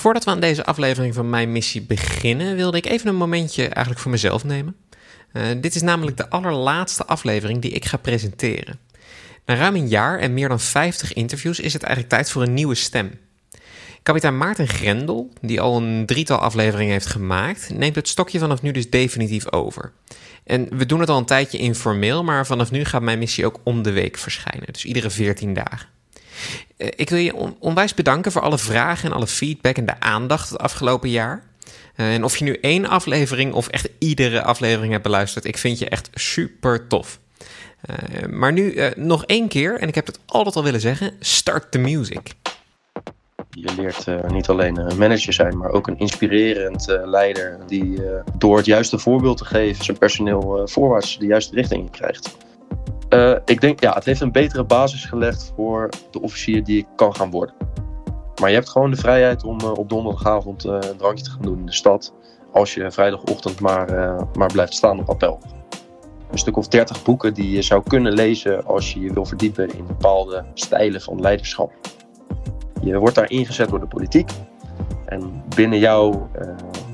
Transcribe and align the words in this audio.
Voordat 0.00 0.24
we 0.24 0.30
aan 0.30 0.40
deze 0.40 0.64
aflevering 0.64 1.14
van 1.14 1.30
Mijn 1.30 1.52
Missie 1.52 1.82
beginnen, 1.82 2.56
wilde 2.56 2.76
ik 2.76 2.86
even 2.86 3.08
een 3.08 3.16
momentje 3.16 3.62
eigenlijk 3.62 3.98
voor 3.98 4.10
mezelf 4.10 4.44
nemen. 4.44 4.76
Uh, 5.32 5.42
dit 5.60 5.74
is 5.74 5.82
namelijk 5.82 6.16
de 6.16 6.30
allerlaatste 6.30 7.06
aflevering 7.06 7.62
die 7.62 7.70
ik 7.70 7.84
ga 7.84 7.96
presenteren. 7.96 8.78
Na 9.46 9.54
ruim 9.54 9.74
een 9.74 9.88
jaar 9.88 10.18
en 10.18 10.34
meer 10.34 10.48
dan 10.48 10.60
50 10.60 11.12
interviews 11.12 11.60
is 11.60 11.72
het 11.72 11.82
eigenlijk 11.82 12.12
tijd 12.12 12.30
voor 12.30 12.42
een 12.42 12.54
nieuwe 12.54 12.74
stem. 12.74 13.10
Kapitein 14.02 14.38
Maarten 14.38 14.68
Grendel, 14.68 15.32
die 15.40 15.60
al 15.60 15.76
een 15.76 16.06
drietal 16.06 16.38
afleveringen 16.38 16.92
heeft 16.92 17.06
gemaakt, 17.06 17.70
neemt 17.74 17.94
het 17.94 18.08
stokje 18.08 18.38
vanaf 18.38 18.62
nu 18.62 18.72
dus 18.72 18.90
definitief 18.90 19.52
over. 19.52 19.92
En 20.44 20.76
we 20.76 20.86
doen 20.86 21.00
het 21.00 21.08
al 21.08 21.18
een 21.18 21.24
tijdje 21.24 21.58
informeel, 21.58 22.24
maar 22.24 22.46
vanaf 22.46 22.70
nu 22.70 22.84
gaat 22.84 23.02
mijn 23.02 23.18
missie 23.18 23.46
ook 23.46 23.60
om 23.62 23.82
de 23.82 23.92
week 23.92 24.16
verschijnen, 24.16 24.72
dus 24.72 24.84
iedere 24.84 25.10
14 25.10 25.54
dagen. 25.54 25.99
Eh, 26.76 26.88
ik 26.96 27.10
wil 27.10 27.18
je 27.18 27.54
onwijs 27.58 27.94
bedanken 27.94 28.32
voor 28.32 28.42
alle 28.42 28.58
vragen 28.58 29.10
en 29.10 29.16
alle 29.16 29.26
feedback 29.26 29.76
en 29.76 29.86
de 29.86 30.00
aandacht 30.00 30.50
het 30.50 30.58
afgelopen 30.58 31.10
jaar. 31.10 31.42
Eh, 31.94 32.14
en 32.14 32.24
of 32.24 32.36
je 32.36 32.44
nu 32.44 32.54
één 32.60 32.86
aflevering 32.86 33.52
of 33.52 33.68
echt 33.68 33.88
iedere 33.98 34.42
aflevering 34.42 34.92
hebt 34.92 35.04
beluisterd, 35.04 35.44
ik 35.44 35.58
vind 35.58 35.78
je 35.78 35.88
echt 35.88 36.10
super 36.12 36.86
tof. 36.86 37.18
Uh, 37.90 38.28
maar 38.28 38.52
nu 38.52 38.74
nog 38.96 39.24
één 39.24 39.48
keer, 39.48 39.78
en 39.78 39.88
ik 39.88 39.94
heb 39.94 40.06
het 40.06 40.18
altijd 40.26 40.56
al 40.56 40.64
willen 40.64 40.80
zeggen: 40.80 41.12
start 41.20 41.72
the 41.72 41.78
music. 41.78 42.32
Je 43.50 43.74
leert 43.76 44.30
niet 44.30 44.48
alleen 44.48 44.76
een 44.76 44.98
manager 44.98 45.32
zijn, 45.32 45.58
maar 45.58 45.70
ook 45.70 45.86
een 45.86 45.98
inspirerend 45.98 46.86
leider 47.04 47.58
die 47.66 48.00
door 48.38 48.56
het 48.56 48.66
juiste 48.66 48.98
voorbeeld 48.98 49.36
te 49.36 49.44
geven 49.44 49.84
zijn 49.84 49.98
personeel 49.98 50.62
voorwaarts 50.64 51.18
de 51.18 51.26
juiste 51.26 51.54
richting 51.54 51.82
in 51.82 51.90
krijgt. 53.10 53.50
ik 53.50 53.60
denk, 53.60 53.80
ja, 53.80 53.92
het 53.92 54.04
heeft 54.04 54.20
een 54.20 54.32
betere 54.32 54.64
basis 54.64 55.04
gelegd 55.04 55.52
voor 55.56 55.88
de 56.10 56.20
officier 56.20 56.64
die 56.64 56.78
ik 56.78 56.86
kan 56.96 57.14
gaan 57.16 57.30
worden. 57.30 57.54
Maar 58.40 58.48
je 58.48 58.54
hebt 58.54 58.68
gewoon 58.68 58.90
de 58.90 58.96
vrijheid 58.96 59.44
om 59.44 59.60
op 59.60 59.88
donderdagavond 59.88 60.64
een 60.64 60.96
drankje 60.96 61.24
te 61.24 61.30
gaan 61.30 61.42
doen 61.42 61.58
in 61.58 61.66
de 61.66 61.72
stad. 61.72 62.14
Als 62.52 62.74
je 62.74 62.90
vrijdagochtend 62.90 63.60
maar, 63.60 64.16
maar 64.32 64.52
blijft 64.52 64.74
staan 64.74 64.98
op 64.98 65.08
appel. 65.08 65.40
Een 66.30 66.38
stuk 66.38 66.56
of 66.56 66.68
dertig 66.68 67.02
boeken 67.02 67.34
die 67.34 67.50
je 67.50 67.62
zou 67.62 67.82
kunnen 67.88 68.12
lezen 68.12 68.64
als 68.64 68.92
je 68.92 69.00
je 69.00 69.12
wil 69.12 69.24
verdiepen 69.24 69.74
in 69.76 69.86
bepaalde 69.86 70.44
stijlen 70.54 71.00
van 71.00 71.20
leiderschap. 71.20 71.72
Je 72.82 72.98
wordt 72.98 73.14
daar 73.14 73.30
ingezet 73.30 73.68
door 73.68 73.80
de 73.80 73.86
politiek. 73.86 74.30
En 75.04 75.42
binnen 75.54 75.78
jouw 75.78 76.30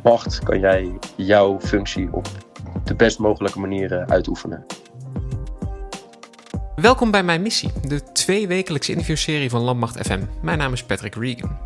macht 0.03 0.39
kan 0.39 0.61
jij 0.61 0.99
jouw 1.17 1.61
functie 1.61 2.09
op 2.13 2.29
de 2.85 2.95
best 2.95 3.19
mogelijke 3.19 3.61
manier 3.61 4.05
uitoefenen. 4.07 4.65
Welkom 6.77 7.11
bij 7.11 7.23
Mijn 7.23 7.43
Missie, 7.43 7.71
de 7.83 8.13
tweewekelijkse 8.13 8.91
interviewserie 8.91 9.51
van 9.51 9.61
Landmacht 9.61 10.07
FM. 10.07 10.21
Mijn 10.43 10.59
naam 10.59 10.73
is 10.73 10.83
Patrick 10.83 11.15
Regan. 11.15 11.59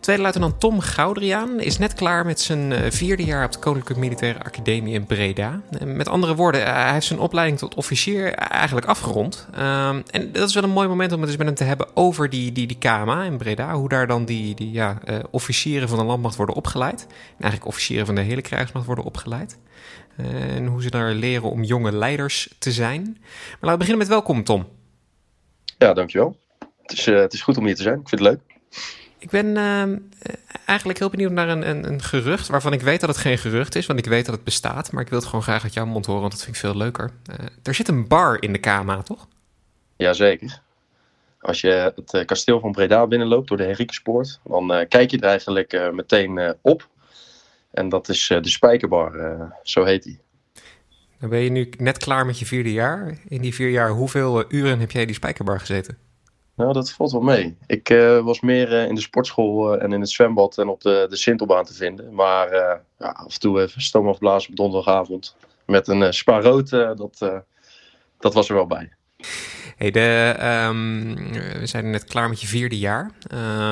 Tweede 0.00 0.22
luitenant 0.22 0.60
Tom 0.60 0.80
Goudriaan 0.80 1.60
is 1.60 1.78
net 1.78 1.94
klaar 1.94 2.26
met 2.26 2.40
zijn 2.40 2.72
eh, 2.72 2.90
vierde 2.90 3.24
jaar 3.24 3.44
op 3.44 3.52
de 3.52 3.58
Koninklijke 3.58 4.02
Militaire 4.02 4.42
Academie 4.42 4.94
in 4.94 5.06
Breda. 5.06 5.60
Met 5.84 6.08
andere 6.08 6.34
woorden, 6.34 6.66
eh, 6.66 6.72
hij 6.72 6.92
heeft 6.92 7.06
zijn 7.06 7.18
opleiding 7.18 7.58
tot 7.58 7.74
officier 7.74 8.32
eigenlijk 8.32 8.86
afgerond. 8.86 9.46
En 9.52 10.32
dat 10.32 10.48
is 10.48 10.54
wel 10.54 10.62
een 10.62 10.70
mooi 10.70 10.88
moment 10.88 11.12
om 11.12 11.20
het 11.20 11.28
eens 11.28 11.38
met 11.38 11.46
hem 11.46 11.56
te 11.56 11.64
hebben 11.64 11.86
over 11.94 12.30
die, 12.30 12.52
die, 12.52 12.66
die 12.66 12.78
KMA 12.78 13.24
in 13.24 13.36
Breda. 13.36 13.74
Hoe 13.74 13.88
daar 13.88 14.06
dan 14.06 14.24
die, 14.24 14.54
die 14.54 14.70
ja, 14.70 14.98
officieren 15.30 15.88
van 15.88 15.98
de 15.98 16.04
landmacht 16.04 16.36
worden 16.36 16.54
opgeleid. 16.54 17.06
En 17.08 17.42
eigenlijk 17.42 17.66
officieren 17.66 18.06
van 18.06 18.14
de 18.14 18.20
hele 18.20 18.42
krijgsmacht 18.42 18.86
worden 18.86 19.04
opgeleid. 19.04 19.58
En 20.18 20.66
hoe 20.66 20.82
ze 20.82 20.90
daar 20.90 21.12
leren 21.12 21.50
om 21.50 21.62
jonge 21.62 21.92
leiders 21.92 22.54
te 22.58 22.72
zijn. 22.72 23.02
Maar 23.02 23.58
laten 23.60 23.70
we 23.70 23.76
beginnen 23.76 23.98
met 23.98 24.08
welkom, 24.08 24.44
Tom. 24.44 24.68
Ja, 25.78 25.92
dankjewel. 25.92 26.36
Het 26.82 26.92
is, 26.92 27.06
uh, 27.06 27.18
het 27.18 27.32
is 27.32 27.42
goed 27.42 27.56
om 27.56 27.64
hier 27.64 27.74
te 27.76 27.82
zijn. 27.82 28.00
Ik 28.00 28.08
vind 28.08 28.20
het 28.20 28.30
leuk. 28.30 28.40
Ik 29.18 29.30
ben 29.30 29.46
uh, 29.46 29.96
eigenlijk 30.66 30.98
heel 30.98 31.10
benieuwd 31.10 31.30
naar 31.30 31.48
een, 31.48 31.68
een, 31.68 31.88
een, 31.88 32.02
gerucht 32.02 32.48
waarvan 32.48 32.72
ik 32.72 32.80
weet 32.80 33.00
dat 33.00 33.08
het 33.08 33.18
geen 33.18 33.38
gerucht 33.38 33.74
is, 33.74 33.86
want 33.86 33.98
ik 33.98 34.04
weet 34.06 34.26
dat 34.26 34.34
het 34.34 34.44
bestaat. 34.44 34.92
Maar 34.92 35.02
ik 35.02 35.08
wil 35.08 35.18
het 35.18 35.26
gewoon 35.26 35.42
graag 35.42 35.62
uit 35.62 35.74
jouw 35.74 35.86
mond 35.86 36.06
horen, 36.06 36.20
want 36.20 36.32
dat 36.32 36.42
vind 36.42 36.54
ik 36.54 36.62
veel 36.62 36.76
leuker. 36.76 37.10
Uh, 37.30 37.46
er 37.62 37.74
zit 37.74 37.88
een 37.88 38.08
bar 38.08 38.42
in 38.42 38.52
de 38.52 38.58
KMA, 38.58 39.02
toch? 39.02 39.28
Jazeker. 39.96 40.60
Als 41.40 41.60
je 41.60 41.92
het 41.96 42.24
kasteel 42.24 42.60
van 42.60 42.72
Breda 42.72 43.06
binnenloopt 43.06 43.48
door 43.48 43.56
de 43.56 43.64
Henricuspoort, 43.64 44.40
dan 44.44 44.86
kijk 44.88 45.10
je 45.10 45.18
er 45.18 45.28
eigenlijk 45.28 45.90
meteen 45.92 46.56
op. 46.60 46.88
En 47.70 47.88
dat 47.88 48.08
is 48.08 48.26
de 48.26 48.48
Spijkerbar, 48.48 49.12
zo 49.62 49.84
heet 49.84 50.02
die. 50.02 50.20
Dan 51.20 51.28
ben 51.28 51.38
je 51.38 51.50
nu 51.50 51.70
net 51.78 51.98
klaar 51.98 52.26
met 52.26 52.38
je 52.38 52.46
vierde 52.46 52.72
jaar. 52.72 53.18
In 53.28 53.40
die 53.40 53.54
vier 53.54 53.68
jaar, 53.68 53.90
hoeveel 53.90 54.52
uren 54.52 54.80
heb 54.80 54.90
jij 54.90 55.06
die 55.06 55.14
Spijkerbar 55.14 55.60
gezeten? 55.60 55.98
Nou, 56.54 56.72
dat 56.72 56.90
valt 56.90 57.12
wel 57.12 57.20
mee. 57.20 57.56
Ik 57.66 57.90
uh, 57.90 58.20
was 58.20 58.40
meer 58.40 58.72
uh, 58.72 58.88
in 58.88 58.94
de 58.94 59.00
sportschool 59.00 59.74
uh, 59.74 59.82
en 59.82 59.92
in 59.92 60.00
het 60.00 60.10
zwembad 60.10 60.58
en 60.58 60.68
op 60.68 60.80
de, 60.80 61.06
de 61.10 61.16
Sintelbaan 61.16 61.64
te 61.64 61.74
vinden. 61.74 62.14
Maar 62.14 62.54
ja, 62.98 63.08
af 63.08 63.34
en 63.34 63.40
toe 63.40 63.60
even 63.60 63.82
stoom 63.82 64.08
afblazen 64.08 64.50
op 64.50 64.56
donderdagavond 64.56 65.36
met 65.66 65.88
een 65.88 66.14
spaarrood, 66.14 66.70
dat, 66.70 67.42
dat 68.18 68.34
was 68.34 68.48
er 68.48 68.54
wel 68.54 68.66
bij. 68.66 68.92
Hey, 69.78 69.90
de, 69.90 70.36
um, 70.68 71.14
we 71.32 71.66
zijn 71.66 71.90
net 71.90 72.04
klaar 72.04 72.28
met 72.28 72.40
je 72.40 72.46
vierde 72.46 72.78
jaar. 72.78 73.10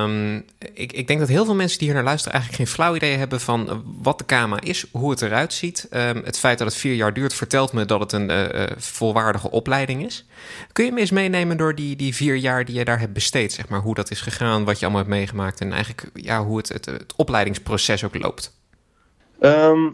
Um, 0.03 0.45
ik, 0.75 0.93
ik, 0.93 1.07
denk 1.07 1.21
dat 1.21 1.29
heel 1.29 1.45
veel 1.45 1.55
mensen 1.55 1.79
die 1.79 1.87
hier 1.87 1.97
naar 1.97 2.07
luisteren 2.07 2.33
eigenlijk 2.33 2.63
geen 2.65 2.75
flauw 2.75 2.95
idee 2.95 3.17
hebben 3.17 3.41
van 3.41 3.85
wat 4.03 4.19
de 4.19 4.25
KMA 4.25 4.61
is, 4.61 4.87
hoe 4.93 5.11
het 5.11 5.23
eruit 5.23 5.53
ziet. 5.53 5.89
Um, 5.91 6.23
het 6.25 6.39
feit 6.39 6.59
dat 6.59 6.67
het 6.67 6.77
vier 6.77 6.95
jaar 6.95 7.13
duurt 7.13 7.35
vertelt 7.35 7.73
me 7.73 7.85
dat 7.85 8.01
het 8.01 8.13
een 8.13 8.31
uh, 8.31 8.67
volwaardige 8.77 9.51
opleiding 9.51 10.05
is. 10.05 10.27
Kun 10.73 10.85
je 10.85 10.93
me 10.93 11.01
eens 11.01 11.11
meenemen 11.11 11.57
door 11.57 11.75
die, 11.75 11.97
die 11.97 12.15
vier 12.15 12.37
jaar 12.37 12.65
die 12.65 12.79
je 12.79 12.85
daar 12.85 13.01
hebt 13.01 13.13
besteed, 13.13 13.53
zeg 13.53 13.69
maar, 13.69 13.81
hoe 13.81 13.95
dat 13.95 14.11
is 14.11 14.21
gegaan, 14.21 14.65
wat 14.65 14.79
je 14.79 14.85
allemaal 14.85 15.03
hebt 15.05 15.15
meegemaakt 15.15 15.61
en 15.61 15.73
eigenlijk 15.73 16.11
ja, 16.15 16.45
hoe 16.45 16.57
het, 16.57 16.69
het, 16.69 17.15
opleidingsproces 17.17 18.05
ook 18.05 18.19
loopt? 18.19 18.55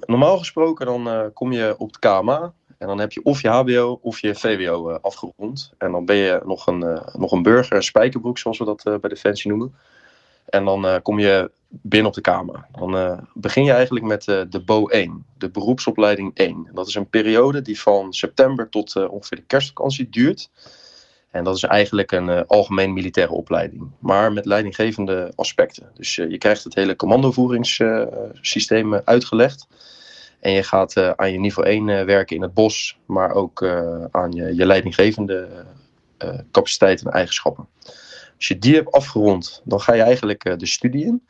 normaal 0.07 0.39
gesproken 0.39 0.87
dan 0.87 1.09
uh, 1.09 1.21
kom 1.35 1.53
je 1.53 1.75
op 1.79 1.93
de 1.93 1.99
KMA 1.99 2.53
en 2.83 2.89
dan 2.89 2.99
heb 2.99 3.13
je 3.13 3.23
of 3.23 3.43
je 3.43 3.49
HBO 3.49 3.99
of 4.03 4.19
je 4.19 4.35
VWO 4.35 4.91
uh, 4.91 4.97
afgerond. 5.01 5.73
En 5.79 5.93
dan 5.93 6.05
ben 6.05 6.17
je 6.17 6.41
nog 6.45 6.67
een, 6.67 6.85
uh, 6.85 7.07
nog 7.13 7.33
een 7.33 7.43
burger, 7.43 7.77
een 7.77 7.83
spijkerbroek 7.83 8.39
zoals 8.39 8.59
we 8.59 8.65
dat 8.65 8.87
uh, 8.87 8.99
bij 8.99 9.11
Defensie 9.11 9.51
noemen. 9.51 9.75
En 10.45 10.65
dan 10.65 11.03
kom 11.03 11.19
je 11.19 11.51
binnen 11.69 12.09
op 12.09 12.15
de 12.15 12.21
Kamer. 12.21 12.67
Dan 12.79 13.21
begin 13.35 13.65
je 13.65 13.73
eigenlijk 13.73 14.05
met 14.05 14.25
de 14.25 14.63
BO 14.65 14.87
1, 14.87 15.25
de 15.39 15.51
beroepsopleiding 15.51 16.31
1. 16.35 16.69
dat 16.73 16.89
is 16.89 16.95
een 16.95 17.09
periode 17.09 17.63
die 17.63 17.81
van 17.81 18.13
september 18.13 18.69
tot 18.69 19.09
ongeveer 19.09 19.37
de 19.39 19.45
kerstvakantie 19.47 20.09
duurt. 20.09 20.51
En 21.31 21.45
dat 21.45 21.57
is 21.57 21.63
eigenlijk 21.63 22.13
een 22.13 22.47
algemeen 22.47 22.93
militaire 22.93 23.33
opleiding, 23.33 23.91
maar 23.99 24.33
met 24.33 24.47
leidinggevende 24.47 25.33
aspecten. 25.35 25.91
Dus 25.95 26.15
je 26.15 26.39
krijgt 26.39 26.65
het 26.65 26.75
hele 26.75 26.97
commandovoeringssysteem 26.97 28.95
uitgelegd. 28.95 29.67
En 30.43 30.53
je 30.53 30.63
gaat 30.63 30.97
uh, 30.97 31.11
aan 31.11 31.33
je 31.33 31.39
niveau 31.39 31.69
1 31.69 31.89
uh, 31.89 32.01
eh, 32.01 32.07
werken 32.07 32.37
in 32.37 32.43
het 32.43 32.55
bos, 32.55 32.99
maar 33.07 33.35
ook 33.35 33.61
uh, 33.61 34.05
aan 34.11 34.33
je, 34.33 34.55
je 34.55 34.67
leidinggevende 34.67 35.49
capaciteiten 36.51 37.07
en 37.07 37.13
eigenschappen. 37.13 37.69
Als 38.37 38.49
je 38.49 38.59
die 38.59 38.75
hebt 38.75 38.93
afgerond, 38.93 39.63
dan 39.65 39.81
ga 39.81 39.95
je 39.95 40.03
eigenlijk 40.03 40.59
de 40.59 40.67
studie 40.67 41.05
in. 41.05 41.27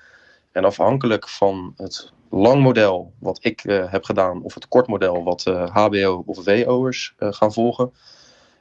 En 0.52 0.64
afhankelijk 0.64 1.28
van 1.28 1.74
het 1.76 2.12
langmodel 2.30 3.12
wat 3.18 3.38
ik 3.40 3.62
heb 3.66 4.04
gedaan, 4.04 4.42
of 4.42 4.54
het 4.54 4.68
kortmodel 4.68 5.24
wat 5.24 5.44
HBO 5.72 6.22
of 6.26 6.44
WO'ers 6.44 7.14
gaan 7.18 7.52
volgen, 7.52 7.92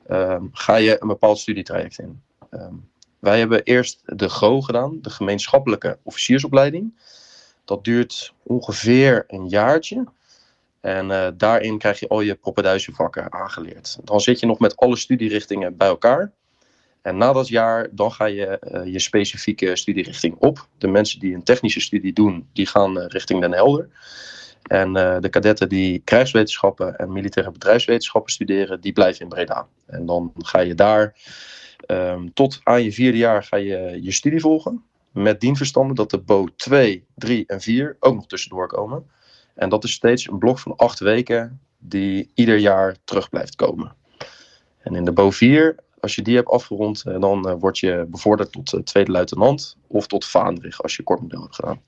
ehm, 0.07 0.45
ga 0.51 0.75
je 0.75 1.01
een 1.01 1.07
bepaald 1.07 1.39
studietraject 1.39 1.99
in. 1.99 2.21
Um, 2.51 2.89
wij 3.19 3.39
hebben 3.39 3.63
eerst 3.63 4.01
de 4.05 4.29
GO 4.29 4.61
gedaan, 4.61 5.01
de 5.01 5.09
gemeenschappelijke 5.09 5.97
officiersopleiding. 6.03 6.99
Dat 7.65 7.83
duurt 7.83 8.33
ongeveer 8.43 9.23
een 9.27 9.47
jaartje. 9.47 10.03
En 10.81 11.09
uh, 11.09 11.27
daarin 11.37 11.77
krijg 11.77 11.99
je 11.99 12.07
al 12.07 12.21
je 12.21 12.37
vakken 12.93 13.33
aangeleerd. 13.33 13.97
Dan 14.03 14.21
zit 14.21 14.39
je 14.39 14.45
nog 14.45 14.59
met 14.59 14.75
alle 14.75 14.95
studierichtingen 14.95 15.77
bij 15.77 15.87
elkaar. 15.87 16.31
En 17.01 17.17
na 17.17 17.33
dat 17.33 17.47
jaar, 17.47 17.87
dan 17.91 18.11
ga 18.11 18.25
je 18.25 18.61
uh, 18.71 18.93
je 18.93 18.99
specifieke 18.99 19.75
studierichting 19.75 20.35
op. 20.35 20.67
De 20.77 20.87
mensen 20.87 21.19
die 21.19 21.33
een 21.33 21.43
technische 21.43 21.79
studie 21.79 22.13
doen, 22.13 22.49
die 22.53 22.65
gaan 22.65 22.97
uh, 22.97 23.05
richting 23.07 23.41
Den 23.41 23.51
Helder. 23.51 23.89
En 24.61 24.93
de 24.93 25.29
kadetten 25.29 25.69
die 25.69 25.99
krijgswetenschappen 25.99 26.97
en 26.97 27.11
militaire 27.11 27.51
bedrijfswetenschappen 27.51 28.31
studeren, 28.31 28.81
die 28.81 28.93
blijven 28.93 29.21
in 29.21 29.29
Breda. 29.29 29.67
En 29.85 30.05
dan 30.05 30.33
ga 30.37 30.59
je 30.59 30.75
daar 30.75 31.15
um, 31.87 32.33
tot 32.33 32.59
aan 32.63 32.83
je 32.83 32.91
vierde 32.91 33.17
jaar 33.17 33.43
ga 33.43 33.57
je, 33.57 33.99
je 34.01 34.11
studie 34.11 34.39
volgen. 34.39 34.83
Met 35.11 35.39
dienverstanden 35.39 35.95
dat 35.95 36.09
de 36.09 36.19
BO 36.19 36.47
2, 36.55 37.05
3 37.15 37.43
en 37.47 37.61
4 37.61 37.97
ook 37.99 38.15
nog 38.15 38.27
tussendoor 38.27 38.67
komen. 38.67 39.05
En 39.61 39.69
dat 39.69 39.83
is 39.83 39.91
steeds 39.91 40.27
een 40.27 40.37
blok 40.37 40.59
van 40.59 40.75
acht 40.75 40.99
weken 40.99 41.59
die 41.77 42.31
ieder 42.33 42.57
jaar 42.57 42.95
terug 43.03 43.29
blijft 43.29 43.55
komen. 43.55 43.95
En 44.79 44.95
in 44.95 45.05
de 45.05 45.11
BO 45.11 45.31
4, 45.31 45.75
als 45.99 46.15
je 46.15 46.21
die 46.21 46.35
hebt 46.35 46.47
afgerond, 46.47 47.03
eh, 47.05 47.19
dan 47.19 47.49
uh, 47.49 47.55
word 47.59 47.79
je 47.79 48.05
bevorderd 48.07 48.51
tot 48.51 48.73
uh, 48.73 48.81
tweede 48.81 49.11
luitenant 49.11 49.77
of 49.87 50.07
tot 50.07 50.25
vaandrig 50.25 50.83
als 50.83 50.95
je 50.95 51.03
kortmodel 51.03 51.41
hebt 51.41 51.55
gedaan. 51.55 51.81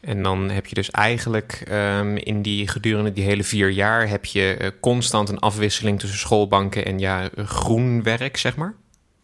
En 0.00 0.22
dan 0.22 0.50
heb 0.50 0.66
je 0.66 0.74
dus 0.74 0.90
eigenlijk 0.90 1.66
um, 1.70 2.16
in 2.16 2.42
die 2.42 2.68
gedurende 2.68 3.12
die 3.12 3.24
hele 3.24 3.44
vier 3.44 3.70
jaar 3.70 4.08
heb 4.08 4.24
je 4.24 4.56
uh, 4.60 4.68
constant 4.80 5.28
een 5.28 5.38
afwisseling 5.38 6.00
tussen 6.00 6.18
schoolbanken 6.18 6.84
en 6.84 6.98
ja, 6.98 7.28
groen 7.36 8.02
werk, 8.02 8.36
zeg 8.36 8.56
maar? 8.56 8.74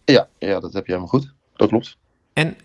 Ja, 0.04 0.28
ja, 0.38 0.60
dat 0.60 0.72
heb 0.72 0.86
je 0.86 0.92
helemaal 0.92 1.20
goed. 1.20 1.32
Dat 1.56 1.68
klopt. 1.68 1.96
En 2.40 2.56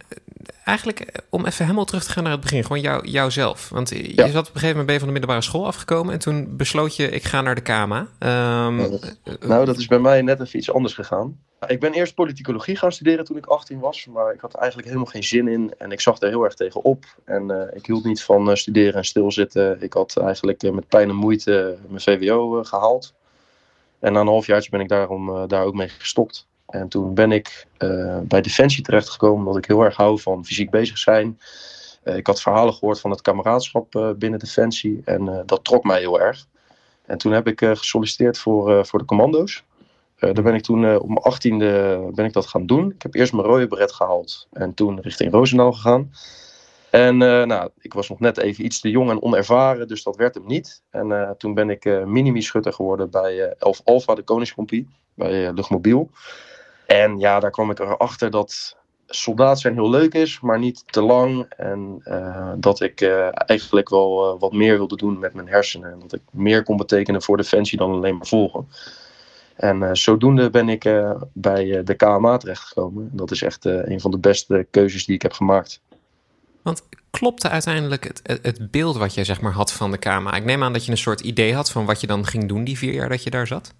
eigenlijk 0.63 0.99
eh, 0.99 1.21
om 1.29 1.45
even 1.45 1.63
helemaal 1.63 1.85
terug 1.85 2.03
te 2.03 2.11
gaan 2.11 2.23
naar 2.23 2.31
het 2.31 2.41
begin, 2.41 2.61
gewoon 2.61 2.81
jou, 2.81 3.07
jouzelf. 3.07 3.69
Want 3.69 3.89
je 3.89 4.13
zat 4.15 4.27
op 4.27 4.35
een 4.35 4.45
gegeven 4.45 4.67
moment 4.67 4.85
ben 4.85 4.93
je 4.93 4.99
van 4.99 5.07
de 5.07 5.13
middelbare 5.13 5.41
school 5.41 5.65
afgekomen 5.65 6.13
en 6.13 6.19
toen 6.19 6.57
besloot 6.57 6.95
je, 6.95 7.09
ik 7.09 7.23
ga 7.23 7.41
naar 7.41 7.55
de 7.55 7.61
KMA. 7.61 7.99
Um, 7.99 8.99
nou, 9.39 9.65
dat 9.65 9.77
is 9.77 9.87
bij 9.87 9.99
mij 9.99 10.21
net 10.21 10.39
even 10.39 10.59
iets 10.59 10.71
anders 10.71 10.93
gegaan. 10.93 11.39
Ik 11.67 11.79
ben 11.79 11.93
eerst 11.93 12.13
politicologie 12.15 12.75
gaan 12.75 12.91
studeren 12.91 13.25
toen 13.25 13.37
ik 13.37 13.45
18 13.45 13.79
was, 13.79 14.05
maar 14.05 14.33
ik 14.33 14.39
had 14.39 14.53
er 14.53 14.59
eigenlijk 14.59 14.87
helemaal 14.87 15.11
geen 15.11 15.23
zin 15.23 15.47
in 15.47 15.73
en 15.77 15.91
ik 15.91 16.01
zag 16.01 16.21
er 16.21 16.29
heel 16.29 16.43
erg 16.43 16.53
tegen 16.53 16.83
op. 16.83 17.05
En 17.23 17.51
uh, 17.51 17.61
ik 17.73 17.85
hield 17.85 18.03
niet 18.03 18.23
van 18.23 18.49
uh, 18.49 18.55
studeren 18.55 18.93
en 18.93 19.05
stilzitten. 19.05 19.81
Ik 19.81 19.93
had 19.93 20.17
eigenlijk 20.17 20.63
uh, 20.63 20.71
met 20.71 20.87
pijn 20.87 21.09
en 21.09 21.15
moeite 21.15 21.77
mijn 21.87 22.01
VWO 22.01 22.63
gehaald. 22.63 23.13
En 23.99 24.13
na 24.13 24.19
een 24.19 24.27
halfjaartje 24.27 24.69
ben 24.69 24.79
ik 24.79 24.89
daarom 24.89 25.47
daar 25.47 25.63
ook 25.63 25.73
mee 25.73 25.89
gestopt. 25.89 26.47
En 26.75 26.87
toen 26.87 27.13
ben 27.13 27.31
ik 27.31 27.67
uh, 27.77 28.19
bij 28.23 28.41
Defensie 28.41 28.83
terechtgekomen, 28.83 29.37
omdat 29.37 29.57
ik 29.57 29.65
heel 29.65 29.81
erg 29.81 29.95
hou 29.95 30.19
van 30.19 30.45
fysiek 30.45 30.69
bezig 30.69 30.97
zijn. 30.97 31.39
Uh, 32.03 32.17
ik 32.17 32.27
had 32.27 32.41
verhalen 32.41 32.73
gehoord 32.73 32.99
van 32.99 33.11
het 33.11 33.21
kameraadschap 33.21 33.95
uh, 33.95 34.11
binnen 34.11 34.39
Defensie 34.39 35.01
en 35.05 35.43
dat 35.45 35.63
trok 35.63 35.83
mij 35.83 35.99
heel 35.99 36.21
erg. 36.21 36.45
En 37.05 37.17
toen 37.17 37.31
heb 37.31 37.47
ik 37.47 37.59
gesolliciteerd 37.59 38.37
voor, 38.37 38.85
voor 38.85 38.99
de 38.99 39.05
commando's. 39.05 39.63
daar 40.19 40.33
ben 40.33 40.53
ik 40.53 40.61
toen 40.61 40.95
op 40.95 41.07
mijn 41.07 41.19
achttiende 41.19 41.99
ben 42.13 42.25
ik 42.25 42.33
dat 42.33 42.47
gaan 42.47 42.65
doen. 42.65 42.91
Ik 42.91 43.01
heb 43.01 43.13
eerst 43.13 43.33
mijn 43.33 43.47
rode 43.47 43.67
beret 43.67 43.91
gehaald 43.91 44.47
en 44.51 44.73
toen 44.73 45.01
richting 45.01 45.31
Roosendaal 45.31 45.73
gegaan. 45.73 46.11
En 46.89 47.17
nou, 47.17 47.69
ik 47.79 47.93
was 47.93 48.09
nog 48.09 48.19
net 48.19 48.37
even 48.37 48.65
iets 48.65 48.79
te 48.79 48.89
jong 48.89 49.09
en 49.09 49.21
onervaren, 49.21 49.87
dus 49.87 50.03
dat 50.03 50.15
werd 50.15 50.35
hem 50.35 50.45
niet. 50.45 50.83
En 50.89 51.35
toen 51.37 51.53
ben 51.53 51.69
ik 51.69 52.05
minimi-schutter 52.05 52.73
geworden 52.73 53.09
bij 53.09 53.55
11 53.57 53.81
Alpha, 53.83 54.15
de 54.15 54.23
Koningscompie, 54.23 54.87
bij 55.13 55.53
Luchtmobiel. 55.53 56.09
En 56.85 57.19
ja, 57.19 57.39
daar 57.39 57.51
kwam 57.51 57.71
ik 57.71 57.79
erachter 57.79 58.31
dat 58.31 58.75
soldaat 59.07 59.59
zijn 59.59 59.73
heel 59.73 59.89
leuk 59.89 60.13
is, 60.13 60.39
maar 60.39 60.59
niet 60.59 60.83
te 60.85 61.01
lang. 61.01 61.45
En 61.57 62.01
uh, 62.05 62.51
dat 62.57 62.81
ik 62.81 63.01
uh, 63.01 63.27
eigenlijk 63.31 63.89
wel 63.89 64.33
uh, 64.33 64.39
wat 64.39 64.53
meer 64.53 64.77
wilde 64.77 64.95
doen 64.95 65.19
met 65.19 65.33
mijn 65.33 65.47
hersenen. 65.47 65.91
En 65.91 65.99
dat 65.99 66.13
ik 66.13 66.21
meer 66.31 66.63
kon 66.63 66.77
betekenen 66.77 67.21
voor 67.21 67.37
Defensie 67.37 67.77
dan 67.77 67.91
alleen 67.91 68.17
maar 68.17 68.27
volgen. 68.27 68.67
En 69.55 69.97
zodoende 69.97 70.49
ben 70.49 70.69
ik 70.69 70.83
bij 71.33 71.83
de 71.83 71.93
KMA 71.93 72.37
terechtgekomen. 72.37 73.09
Dat 73.11 73.31
is 73.31 73.41
echt 73.41 73.65
een 73.65 73.99
van 74.01 74.11
de 74.11 74.17
beste 74.17 74.67
keuzes 74.71 75.05
die 75.05 75.15
ik 75.15 75.21
heb 75.21 75.33
gemaakt. 75.33 75.81
Want 76.61 76.83
klopte 77.11 77.49
uiteindelijk 77.49 78.03
het, 78.03 78.39
het, 78.41 78.71
beeld 78.71 78.97
wat 78.97 79.13
jij 79.13 79.23
zeg 79.23 79.41
maar 79.41 79.51
had 79.51 79.73
van 79.73 79.91
de 79.91 79.97
KMA? 79.97 80.35
Ik 80.35 80.45
neem 80.45 80.63
aan 80.63 80.73
dat 80.73 80.85
je 80.85 80.91
een 80.91 80.97
soort 80.97 81.21
idee 81.21 81.53
had 81.53 81.71
van 81.71 81.85
wat 81.85 82.01
je 82.01 82.07
dan 82.07 82.25
ging 82.25 82.47
doen 82.47 82.63
die 82.63 82.77
vier 82.77 82.93
jaar 82.93 83.09
dat 83.09 83.23
je 83.23 83.29
daar 83.29 83.47
zat. 83.47 83.73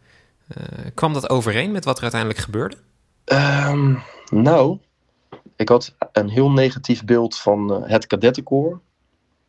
kwam 0.94 1.14
dat 1.14 1.30
overeen 1.30 1.72
met 1.72 1.86
wat 1.86 1.96
er 1.98 2.04
uiteindelijk 2.04 2.42
gebeurde? 2.42 2.76
Um, 3.26 4.02
nou, 4.30 4.80
ik 5.56 5.70
had 5.70 5.96
een 6.12 6.30
heel 6.30 6.52
negatief 6.52 7.06
beeld 7.06 7.38
van 7.38 7.72
uh, 7.72 7.90
het 7.90 8.08
kadettenkoor. 8.08 8.82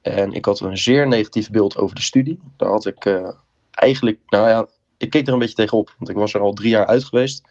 En 0.03 0.33
ik 0.33 0.45
had 0.45 0.61
een 0.61 0.79
zeer 0.79 1.09
negatief 1.09 1.51
beeld 1.51 1.77
over 1.77 1.97
de 1.97 2.03
studie. 2.03 2.41
Daar 2.57 2.69
had 2.69 2.87
ik 2.87 3.05
uh, 3.05 3.31
eigenlijk, 3.71 4.19
nou 4.27 4.49
ja, 4.49 4.67
ik 4.97 5.11
keek 5.11 5.27
er 5.27 5.33
een 5.33 5.39
beetje 5.39 5.55
tegenop. 5.55 5.95
Want 5.99 6.11
ik 6.11 6.17
was 6.17 6.35
er 6.35 6.41
al 6.41 6.53
drie 6.53 6.71
jaar 6.71 6.87
uit 6.87 7.05
geweest. 7.05 7.43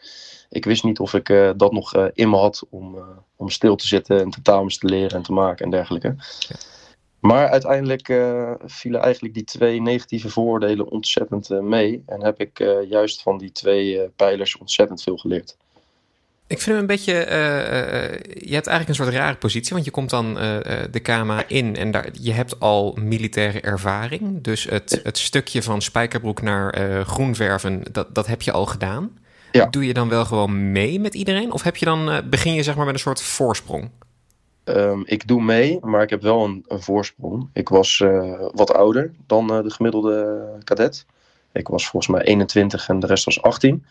Ik 0.49 0.65
wist 0.65 0.83
niet 0.83 0.99
of 0.99 1.13
ik 1.13 1.29
uh, 1.29 1.51
dat 1.57 1.71
nog 1.71 1.95
in 1.95 2.29
me 2.29 2.37
had 2.37 2.65
om, 2.69 2.97
om 3.35 3.49
stil 3.49 3.75
te 3.75 3.87
zitten 3.87 4.19
en 4.19 4.29
tentamens 4.29 4.77
te 4.77 4.87
leren 4.87 5.17
en 5.17 5.23
te 5.23 5.33
maken 5.33 5.65
en 5.65 5.71
dergelijke. 5.71 6.15
Ja. 6.39 6.55
Maar 7.19 7.49
uiteindelijk 7.49 8.05
vielen 8.65 9.01
eigenlijk 9.01 9.33
die 9.33 9.43
twee 9.43 9.81
negatieve 9.81 10.29
vooroordelen 10.29 10.89
ontzettend 10.89 11.49
mee. 11.49 12.03
En 12.05 12.23
heb 12.23 12.39
ik 12.39 12.59
juist 12.89 13.21
van 13.21 13.37
die 13.37 13.51
twee 13.51 14.09
pijlers 14.09 14.57
ontzettend 14.57 15.03
veel 15.03 15.17
geleerd. 15.17 15.57
Ik 16.47 16.61
vind 16.61 16.65
hem 16.65 16.77
een 16.77 16.85
beetje. 16.85 17.13
Uh, 17.13 17.29
je 18.47 18.53
hebt 18.53 18.67
eigenlijk 18.67 18.87
een 18.87 18.95
soort 18.95 19.09
rare 19.09 19.35
positie, 19.35 19.73
want 19.73 19.85
je 19.85 19.91
komt 19.91 20.09
dan 20.09 20.27
uh, 20.27 20.57
de 20.91 20.99
KMA 21.01 21.43
in 21.47 21.75
en 21.75 21.91
daar, 21.91 22.07
je 22.21 22.31
hebt 22.31 22.59
al 22.59 22.97
militaire 23.01 23.61
ervaring. 23.61 24.43
Dus 24.43 24.63
het, 24.63 24.99
het 25.03 25.17
stukje 25.17 25.63
van 25.63 25.81
spijkerbroek 25.81 26.41
naar 26.41 26.75
groenverven, 27.05 27.83
dat, 27.91 28.15
dat 28.15 28.27
heb 28.27 28.41
je 28.41 28.51
al 28.51 28.65
gedaan. 28.65 29.17
Ja. 29.51 29.65
Doe 29.65 29.85
je 29.85 29.93
dan 29.93 30.09
wel 30.09 30.25
gewoon 30.25 30.71
mee 30.71 30.99
met 30.99 31.13
iedereen? 31.13 31.51
Of 31.51 31.63
heb 31.63 31.75
je 31.75 31.85
dan, 31.85 32.21
begin 32.29 32.53
je 32.53 32.63
zeg 32.63 32.75
maar 32.75 32.85
met 32.85 32.93
een 32.93 32.99
soort 32.99 33.21
voorsprong? 33.21 33.89
Um, 34.63 35.03
ik 35.05 35.27
doe 35.27 35.41
mee, 35.41 35.77
maar 35.81 36.01
ik 36.01 36.09
heb 36.09 36.21
wel 36.21 36.43
een, 36.43 36.65
een 36.67 36.81
voorsprong. 36.81 37.49
Ik 37.53 37.69
was 37.69 38.03
wat 38.51 38.73
ouder 38.73 39.11
dan 39.27 39.47
de 39.47 39.71
gemiddelde 39.71 40.43
kadet. 40.63 41.05
Ik 41.53 41.67
was 41.67 41.87
volgens 41.87 42.11
mij 42.11 42.21
21 42.21 42.89
en 42.89 42.99
de 42.99 43.07
rest 43.07 43.25
was 43.25 43.41
18. 43.41 43.85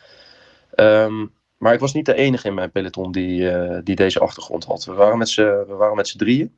Um, 0.77 1.33
maar 1.57 1.73
ik 1.73 1.81
was 1.81 1.93
niet 1.93 2.07
de 2.07 2.15
enige 2.15 2.49
in 2.49 2.55
mijn 2.55 2.71
peloton 2.71 3.13
die, 3.13 3.41
uh, 3.41 3.79
die 3.85 3.97
deze 3.97 4.21
achtergrond 4.21 4.65
had. 4.65 4.85
We 4.85 4.93
waren 4.93 5.97
met 5.97 6.09
z'n 6.09 6.19
drieën. 6.19 6.57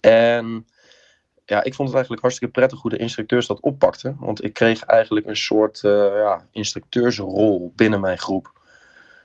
En 0.00 0.66
ja, 1.44 1.64
ik 1.64 1.74
vond 1.74 1.88
het 1.88 1.96
eigenlijk 1.96 2.20
hartstikke 2.20 2.54
prettig 2.54 2.80
hoe 2.80 2.90
de 2.90 2.96
instructeurs 2.96 3.46
dat 3.46 3.60
oppakten. 3.60 4.16
Want 4.20 4.44
ik 4.44 4.52
kreeg 4.52 4.82
eigenlijk 4.82 5.26
een 5.26 5.36
soort 5.36 5.82
uh, 5.82 5.92
ja, 5.92 6.46
instructeursrol 6.52 7.72
binnen 7.76 8.00
mijn 8.00 8.18
groep. 8.18 8.52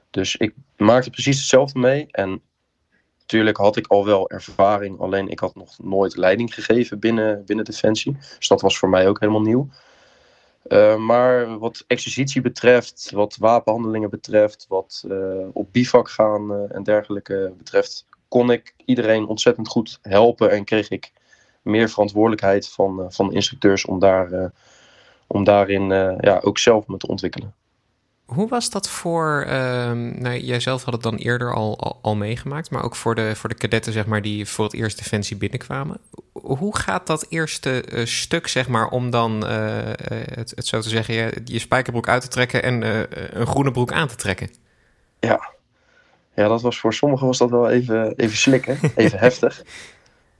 Dus 0.09 0.35
ik 0.35 0.53
maakte 0.77 1.09
precies 1.09 1.37
hetzelfde 1.37 1.79
mee. 1.79 2.07
En 2.11 2.41
natuurlijk 3.19 3.57
had 3.57 3.75
ik 3.75 3.87
al 3.87 4.05
wel 4.05 4.29
ervaring, 4.29 4.99
alleen 4.99 5.29
ik 5.29 5.39
had 5.39 5.55
nog 5.55 5.79
nooit 5.79 6.17
leiding 6.17 6.53
gegeven 6.53 6.99
binnen, 6.99 7.45
binnen 7.45 7.65
Defensie. 7.65 8.17
Dus 8.37 8.47
dat 8.47 8.61
was 8.61 8.77
voor 8.77 8.89
mij 8.89 9.07
ook 9.07 9.19
helemaal 9.19 9.41
nieuw. 9.41 9.69
Uh, 10.67 10.95
maar 10.97 11.57
wat 11.57 11.83
exercitie 11.87 12.41
betreft, 12.41 13.11
wat 13.13 13.35
wapenhandelingen 13.35 14.09
betreft, 14.09 14.65
wat 14.69 15.03
uh, 15.07 15.47
op 15.53 15.67
bivak 15.71 16.09
gaan 16.09 16.51
uh, 16.51 16.75
en 16.75 16.83
dergelijke 16.83 17.53
betreft, 17.57 18.05
kon 18.27 18.51
ik 18.51 18.73
iedereen 18.85 19.27
ontzettend 19.27 19.67
goed 19.67 19.99
helpen 20.01 20.51
en 20.51 20.63
kreeg 20.63 20.89
ik 20.89 21.11
meer 21.61 21.89
verantwoordelijkheid 21.89 22.69
van, 22.69 23.05
van 23.13 23.33
instructeurs 23.33 23.85
om, 23.85 23.99
daar, 23.99 24.51
om 25.27 25.43
daarin 25.43 25.89
ja, 26.19 26.39
ook 26.41 26.57
zelf 26.57 26.87
me 26.87 26.97
te 26.97 27.07
ontwikkelen. 27.07 27.53
Hoe 28.33 28.47
was 28.47 28.69
dat 28.69 28.89
voor, 28.89 29.45
uh, 29.47 29.53
nou, 29.91 30.37
jij 30.37 30.59
zelf 30.59 30.83
had 30.83 30.93
het 30.93 31.03
dan 31.03 31.15
eerder 31.15 31.53
al, 31.53 31.97
al, 32.01 32.15
meegemaakt, 32.15 32.69
maar 32.69 32.83
ook 32.83 32.95
voor 32.95 33.15
de, 33.15 33.35
voor 33.35 33.49
de 33.49 33.55
kadetten 33.55 33.93
zeg 33.93 34.05
maar, 34.05 34.21
die 34.21 34.45
voor 34.47 34.65
het 34.65 34.73
eerst 34.73 34.97
Defensie 34.97 35.37
binnenkwamen. 35.37 35.97
Hoe 36.31 36.77
gaat 36.77 37.07
dat 37.07 37.25
eerste 37.29 37.83
uh, 37.91 38.05
stuk, 38.05 38.47
zeg 38.47 38.67
maar, 38.67 38.87
om 38.87 39.09
dan, 39.09 39.43
uh, 39.43 39.49
het, 40.33 40.53
het, 40.55 40.67
zo 40.67 40.81
te 40.81 40.89
zeggen, 40.89 41.13
je, 41.13 41.41
je 41.45 41.59
spijkerbroek 41.59 42.07
uit 42.07 42.21
te 42.21 42.27
trekken 42.27 42.63
en 42.63 42.81
een 43.39 43.47
groene 43.47 43.71
broek 43.71 43.91
aan 43.91 44.07
te 44.07 44.15
trekken? 44.15 44.49
Ja. 45.19 45.53
ja, 46.35 46.47
dat 46.47 46.61
was 46.61 46.79
voor 46.79 46.93
sommigen 46.93 47.27
was 47.27 47.37
dat 47.37 47.49
wel 47.49 47.69
even, 47.69 48.15
even 48.15 48.37
slikken, 48.37 48.77
even 48.95 49.19
heftig. 49.27 49.63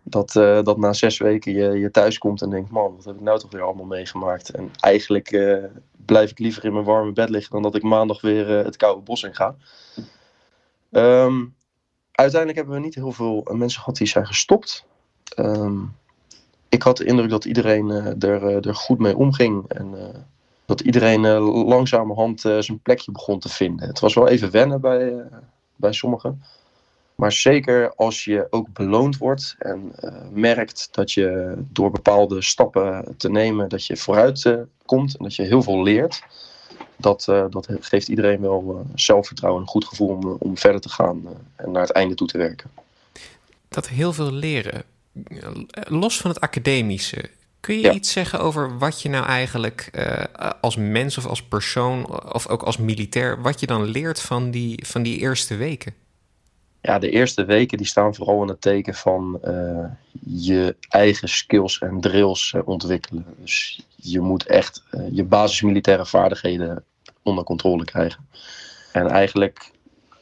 Dat, 0.04 0.32
dat 0.66 0.78
na 0.78 0.94
zes 0.94 1.18
weken 1.18 1.54
je, 1.54 1.80
je 1.80 1.92
thuis 1.92 2.18
komt 2.18 2.42
en 2.42 2.50
denkt, 2.50 2.70
man, 2.70 2.96
wat 2.96 3.06
heb 3.06 3.16
ik 3.16 3.22
nou 3.22 3.40
toch 3.40 3.52
weer 3.52 3.62
allemaal 3.62 3.86
meegemaakt? 3.86 4.50
En 4.50 4.72
eigenlijk 4.80 5.60
blijf 6.06 6.32
ik 6.32 6.40
liever 6.40 6.66
in 6.66 6.74
mijn 6.74 6.86
warme 6.86 7.12
bed 7.12 7.30
liggen 7.30 7.52
dan 7.52 7.62
dat 7.62 7.76
ik 7.76 7.84
maandag 7.84 8.22
weer 8.22 8.60
uh, 8.60 8.66
het 8.66 8.78
koude 8.78 9.02
bos 9.02 9.24
in 9.24 9.36
ga. 9.36 9.56
Um, 10.92 11.56
uiteindelijk 12.12 12.60
hebben 12.60 12.76
we 12.76 12.86
niet 12.86 12.96
heel 12.96 13.12
veel 13.12 13.48
mensen 13.52 13.80
gehad 13.80 13.98
die 13.98 14.08
zijn 14.08 14.26
gestopt. 14.26 14.86
Um, 15.40 15.96
ik 16.70 16.82
had 16.82 16.98
de 16.98 17.06
indruk 17.06 17.30
dat 17.30 17.46
iedereen 17.46 17.90
er, 18.20 18.68
er 18.68 18.76
goed 18.76 19.00
mee 19.00 19.18
omging. 19.18 19.68
En 19.68 19.96
dat 20.66 20.82
iedereen 20.82 21.22
langzamerhand 21.42 22.40
zijn 22.40 22.80
plekje 22.84 23.12
begon 23.12 23.40
te 23.40 23.50
vinden. 23.50 23.88
Het 23.88 24.00
was 24.00 24.14
wel 24.14 24.28
even 24.28 24.52
wennen 24.52 24.82
bij, 24.82 25.24
bij 25.76 25.94
sommigen. 25.94 26.44
Maar 27.16 27.32
zeker 27.32 27.94
als 27.96 28.24
je 28.24 28.48
ook 28.50 28.74
beloond 28.74 29.18
wordt 29.18 29.56
en 29.60 29.92
uh, 30.04 30.12
merkt 30.32 30.88
dat 30.92 31.12
je 31.12 31.54
door 31.58 31.92
bepaalde 31.92 32.42
stappen 32.42 33.16
te 33.18 33.30
nemen, 33.30 33.70
dat 33.70 33.86
je 33.86 33.98
vooruit 33.98 34.44
uh, 34.44 34.60
komt 34.86 35.18
en 35.18 35.24
dat 35.24 35.36
je 35.36 35.44
heel 35.44 35.62
veel 35.62 35.84
leert. 35.84 36.24
Dat, 36.98 37.28
uh, 37.30 37.46
dat 37.50 37.68
geeft 37.80 38.08
iedereen 38.08 38.42
wel 38.42 38.86
zelfvertrouwen 38.96 39.62
en 39.62 39.68
een 39.68 39.74
goed 39.74 39.86
gevoel 39.86 40.08
om, 40.08 40.36
om 40.40 40.58
verder 40.58 40.82
te 40.82 40.90
gaan 40.90 41.24
en 41.56 41.72
naar 41.72 41.82
het 41.82 41.92
einde 41.92 42.16
toe 42.16 42.28
te 42.28 42.38
werken. 42.38 42.70
Dat 43.68 43.88
heel 43.88 44.14
veel 44.14 44.32
leren, 44.32 44.84
los 45.88 46.18
van 46.22 46.30
het 46.30 46.40
academische, 46.40 47.30
kun 47.60 47.76
je 47.76 47.82
ja. 47.82 47.92
iets 47.92 48.12
zeggen 48.12 48.40
over 48.40 48.78
wat 48.78 49.02
je 49.02 49.10
nou 49.10 49.26
eigenlijk 49.26 49.92
als 50.62 50.76
mens 50.76 51.18
of 51.18 51.26
als 51.26 51.44
persoon 51.44 52.24
of 52.34 52.48
ook 52.48 52.64
als 52.64 52.78
militair, 52.78 53.42
wat 53.42 53.60
je 53.60 53.66
dan 53.66 53.84
leert 53.84 54.22
van 54.22 54.52
die, 54.52 54.86
van 54.86 55.04
die 55.04 55.20
eerste 55.20 55.56
weken? 55.56 56.03
Ja, 56.84 57.00
de 57.00 57.10
eerste 57.10 57.46
weken 57.46 57.78
die 57.78 57.88
staan 57.88 58.16
vooral 58.16 58.42
in 58.42 58.48
het 58.48 58.62
teken 58.62 58.94
van 58.94 59.40
uh, 59.44 59.86
je 60.26 60.76
eigen 60.90 61.30
skills 61.30 61.80
en 61.80 62.02
drills 62.02 62.54
uh, 62.56 62.62
ontwikkelen. 62.68 63.26
Dus 63.40 63.86
je 63.96 64.20
moet 64.20 64.46
echt 64.46 64.84
uh, 64.92 65.02
je 65.12 65.24
basismilitaire 65.24 66.06
vaardigheden 66.06 66.84
onder 67.22 67.44
controle 67.44 67.86
krijgen. 67.86 68.28
En 68.92 69.08
eigenlijk 69.08 69.72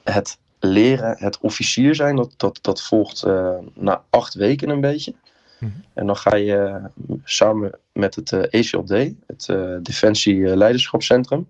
het 0.03 0.37
leren, 0.59 1.15
het 1.19 1.37
officier 1.39 1.95
zijn, 1.95 2.15
dat, 2.15 2.33
dat, 2.37 2.59
dat 2.61 2.81
volgt 2.81 3.25
na 3.73 4.03
acht 4.09 4.33
weken 4.33 4.69
een 4.69 4.81
beetje. 4.81 5.13
Mm 5.59 5.71
-hmm. 5.73 5.83
En 5.93 6.05
dan 6.05 6.17
ga 6.17 6.35
je 6.35 6.81
samen 7.23 7.71
met 7.91 8.15
het 8.15 8.31
ECLD, 8.31 9.11
het 9.27 9.45
Defensie 9.85 10.55
Leiderschapscentrum, 10.55 11.47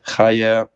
ga 0.00 0.28
je 0.28 0.68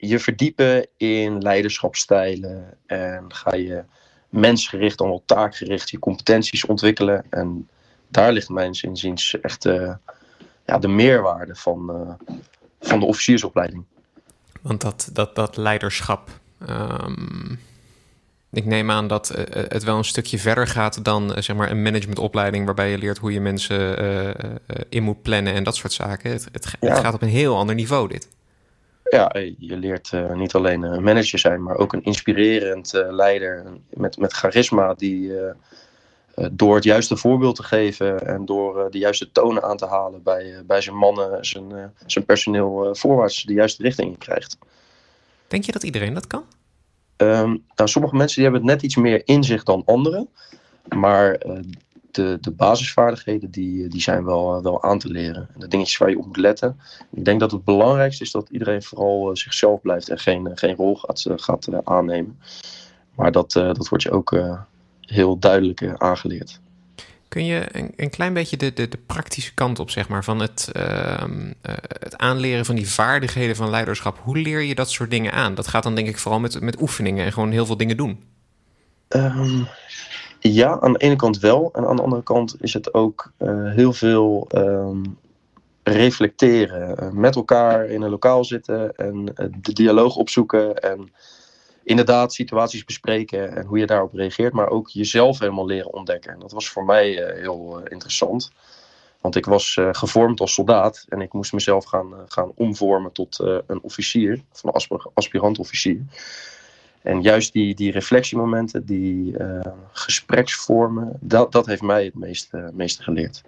je 0.00 0.18
verdiepen 0.18 0.86
in 0.96 1.42
leiderschapstijlen 1.42 2.76
en 2.86 3.24
ga 3.28 3.54
je 3.54 3.82
mensgericht 4.28 4.98
dan 4.98 5.08
wel 5.08 5.22
taakgericht 5.26 5.90
je 5.90 5.98
competenties 5.98 6.66
ontwikkelen. 6.66 7.24
En 7.30 7.68
daar 8.08 8.32
ligt 8.32 8.48
mijn 8.48 8.78
inziens 8.80 9.40
echt 9.40 9.64
uh, 9.64 9.94
ja, 10.66 10.78
de 10.78 10.88
meerwaarde 10.88 11.54
van, 11.54 11.90
uh, 11.90 12.34
van 12.80 13.00
de 13.00 13.06
officiersopleiding. 13.06 13.84
Want 14.60 14.80
dat, 14.80 15.10
dat, 15.12 15.34
dat 15.34 15.56
leiderschap. 15.56 16.28
Um, 16.68 17.58
ik 18.52 18.64
neem 18.64 18.90
aan 18.90 19.06
dat 19.08 19.32
uh, 19.36 19.44
het 19.52 19.84
wel 19.84 19.96
een 19.96 20.04
stukje 20.04 20.38
verder 20.38 20.66
gaat 20.66 21.04
dan 21.04 21.32
zeg 21.38 21.56
maar 21.56 21.70
een 21.70 21.82
managementopleiding 21.82 22.64
waarbij 22.64 22.90
je 22.90 22.98
leert 22.98 23.18
hoe 23.18 23.32
je 23.32 23.40
mensen 23.40 23.98
in 24.88 25.02
moet 25.02 25.22
plannen 25.22 25.54
en 25.54 25.64
dat 25.64 25.76
soort 25.76 25.92
zaken. 25.92 26.30
Het, 26.30 26.48
het, 26.52 26.76
het 26.80 26.98
gaat 26.98 27.14
op 27.14 27.22
een 27.22 27.28
heel 27.28 27.56
ander 27.56 27.74
niveau 27.74 28.08
dit. 28.08 28.28
Ja, 29.10 29.34
je 29.58 29.76
leert 29.76 30.10
uh, 30.12 30.32
niet 30.32 30.54
alleen 30.54 30.82
een 30.82 31.02
manager 31.02 31.38
zijn, 31.38 31.62
maar 31.62 31.76
ook 31.76 31.92
een 31.92 32.02
inspirerend 32.02 32.94
uh, 32.94 33.12
leider 33.12 33.66
met, 33.90 34.18
met 34.18 34.32
charisma 34.32 34.94
die 34.94 35.28
uh, 35.28 35.50
door 36.52 36.74
het 36.74 36.84
juiste 36.84 37.16
voorbeeld 37.16 37.56
te 37.56 37.62
geven 37.62 38.26
en 38.26 38.44
door 38.44 38.90
de 38.90 38.98
juiste 38.98 39.32
tonen 39.32 39.62
aan 39.62 39.76
te 39.76 39.86
halen 39.86 40.22
bij, 40.22 40.62
bij 40.66 40.80
zijn 40.80 40.96
mannen, 40.96 41.44
zijn, 41.44 41.94
zijn 42.06 42.24
personeel 42.24 42.94
voorwaarts 42.94 43.42
de 43.42 43.52
juiste 43.52 43.82
richting 43.82 44.10
in 44.10 44.18
krijgt. 44.18 44.58
Denk 45.48 45.64
je 45.64 45.72
dat 45.72 45.82
iedereen 45.82 46.14
dat 46.14 46.26
kan? 46.26 46.44
Um, 47.16 47.64
nou, 47.74 47.88
sommige 47.88 48.16
mensen 48.16 48.34
die 48.34 48.44
hebben 48.44 48.62
het 48.62 48.70
net 48.70 48.82
iets 48.82 48.96
meer 48.96 49.22
inzicht 49.24 49.66
dan 49.66 49.82
anderen. 49.84 50.28
Maar 50.88 51.40
de, 52.14 52.38
de 52.40 52.50
basisvaardigheden 52.50 53.50
die, 53.50 53.88
die 53.88 54.00
zijn 54.00 54.24
wel, 54.24 54.56
eh, 54.56 54.62
wel 54.62 54.82
aan 54.82 54.98
te 54.98 55.08
leren. 55.08 55.48
En 55.54 55.60
de 55.60 55.68
dingetjes 55.68 55.98
waar 55.98 56.10
je 56.10 56.18
op 56.18 56.26
moet 56.26 56.36
letten. 56.36 56.80
Ik 57.12 57.24
denk 57.24 57.40
dat 57.40 57.50
het 57.50 57.64
belangrijkste 57.64 58.24
is 58.24 58.30
dat 58.30 58.48
iedereen 58.50 58.82
vooral 58.82 59.30
eh, 59.30 59.36
zichzelf 59.36 59.80
blijft 59.80 60.08
en 60.08 60.18
geen, 60.18 60.46
eh, 60.46 60.52
geen 60.54 60.76
rol 60.76 60.96
gaat, 60.96 61.26
gaat 61.36 61.84
aannemen. 61.84 62.40
Maar 63.14 63.32
dat, 63.32 63.52
dat 63.52 63.88
wordt 63.88 64.04
je 64.04 64.10
ook 64.10 64.38
heel 65.00 65.38
duidelijk 65.38 65.94
aangeleerd. 65.96 66.60
Kun 67.28 67.44
je 67.44 67.66
een, 67.72 67.92
een, 67.96 68.10
klein 68.10 68.32
beetje 68.32 68.56
de, 68.56 68.72
de, 68.72 68.88
de, 68.88 68.98
praktische 69.06 69.54
kant 69.54 69.78
op, 69.78 69.90
zeg 69.90 70.08
maar, 70.08 70.24
van 70.24 70.40
het, 70.40 70.70
uh, 70.76 71.24
het 71.98 72.18
aanleren 72.18 72.64
van 72.64 72.74
die 72.74 72.90
vaardigheden 72.90 73.56
van 73.56 73.70
leiderschap? 73.70 74.18
Hoe 74.22 74.38
leer 74.38 74.62
je 74.62 74.74
dat 74.74 74.90
soort 74.90 75.10
dingen 75.10 75.32
aan? 75.32 75.54
Dat 75.54 75.66
gaat 75.66 75.82
dan 75.82 75.94
denk 75.94 76.08
ik 76.08 76.18
vooral 76.18 76.40
met, 76.40 76.60
met 76.60 76.80
oefeningen 76.80 77.24
en 77.24 77.32
gewoon 77.32 77.50
heel 77.50 77.66
veel 77.66 77.76
dingen 77.76 77.96
doen. 77.96 78.22
Um, 79.08 79.68
ja, 80.40 80.80
aan 80.80 80.92
de 80.92 80.98
ene 80.98 81.16
kant 81.16 81.38
wel. 81.38 81.70
En 81.72 81.86
aan 81.86 81.96
de 81.96 82.02
andere 82.02 82.22
kant 82.22 82.56
is 82.60 82.72
het 82.72 82.94
ook 82.94 83.32
uh, 83.38 83.72
heel 83.72 83.92
veel 83.92 84.46
um, 84.54 85.18
reflecteren. 85.82 87.04
Uh, 87.04 87.10
met 87.10 87.36
elkaar 87.36 87.86
in 87.86 88.02
een 88.02 88.10
lokaal 88.10 88.44
zitten 88.44 88.96
en 88.96 89.16
uh, 89.16 89.46
de 89.60 89.72
dialoog 89.72 90.16
opzoeken. 90.16 90.74
En 90.74 91.12
inderdaad 91.84 92.32
situaties 92.32 92.84
bespreken 92.84 93.56
en 93.56 93.64
hoe 93.64 93.78
je 93.78 93.86
daarop 93.86 94.14
reageert. 94.14 94.52
Maar 94.52 94.68
ook 94.68 94.88
jezelf 94.88 95.38
helemaal 95.38 95.66
leren 95.66 95.92
ontdekken. 95.92 96.32
En 96.32 96.40
dat 96.40 96.52
was 96.52 96.68
voor 96.68 96.84
mij 96.84 97.34
heel 97.34 97.80
interessant. 97.88 98.52
Want 99.20 99.36
ik 99.36 99.46
was 99.46 99.78
gevormd 99.92 100.40
als 100.40 100.54
soldaat 100.54 101.06
en 101.08 101.20
ik 101.20 101.32
moest 101.32 101.52
mezelf 101.52 101.84
gaan, 101.84 102.14
gaan 102.28 102.52
omvormen 102.54 103.12
tot 103.12 103.38
een 103.66 103.82
officier, 103.82 104.42
of 104.52 104.88
een 104.88 105.00
aspirant 105.14 105.58
officier. 105.58 106.04
En 107.02 107.22
juist 107.22 107.52
die, 107.52 107.74
die 107.74 107.92
reflectiemomenten, 107.92 108.86
die 108.86 109.38
uh, 109.38 109.60
gespreksvormen, 109.92 111.16
dat, 111.20 111.52
dat 111.52 111.66
heeft 111.66 111.82
mij 111.82 112.04
het 112.04 112.14
meeste, 112.14 112.70
meeste 112.72 113.02
geleerd. 113.02 113.42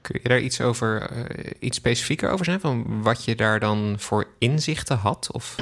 Kun 0.00 0.20
je 0.22 0.28
daar 0.28 0.40
iets 0.40 0.60
over, 0.60 1.10
uh, 1.12 1.44
iets 1.58 1.76
specifieker 1.76 2.30
over 2.30 2.44
zijn? 2.44 2.60
Van 2.60 3.02
wat 3.02 3.24
je 3.24 3.34
daar 3.34 3.60
dan 3.60 3.94
voor 3.98 4.26
inzichten 4.38 4.96
had? 4.96 5.28
Of? 5.32 5.56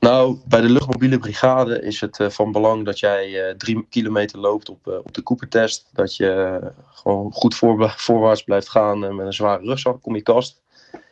Nou, 0.00 0.38
bij 0.44 0.60
de 0.60 0.68
luchtmobiele 0.70 1.18
brigade 1.18 1.82
is 1.82 2.00
het 2.00 2.18
uh, 2.18 2.28
van 2.28 2.52
belang 2.52 2.84
dat 2.84 2.98
jij 2.98 3.54
drie 3.58 3.86
kilometer 3.90 4.38
loopt 4.38 4.68
op, 4.68 4.86
op 4.86 5.14
de 5.14 5.22
Cooper-test. 5.22 5.88
Dat 5.92 6.16
je 6.16 6.60
gewoon 6.92 7.32
goed 7.32 7.54
voor, 7.54 7.94
voorwaarts 7.96 8.42
blijft 8.42 8.68
gaan 8.68 8.98
met 8.98 9.26
een 9.26 9.32
zware 9.32 9.64
rugzak 9.64 10.06
om 10.06 10.14
je 10.14 10.22
kast. 10.22 10.60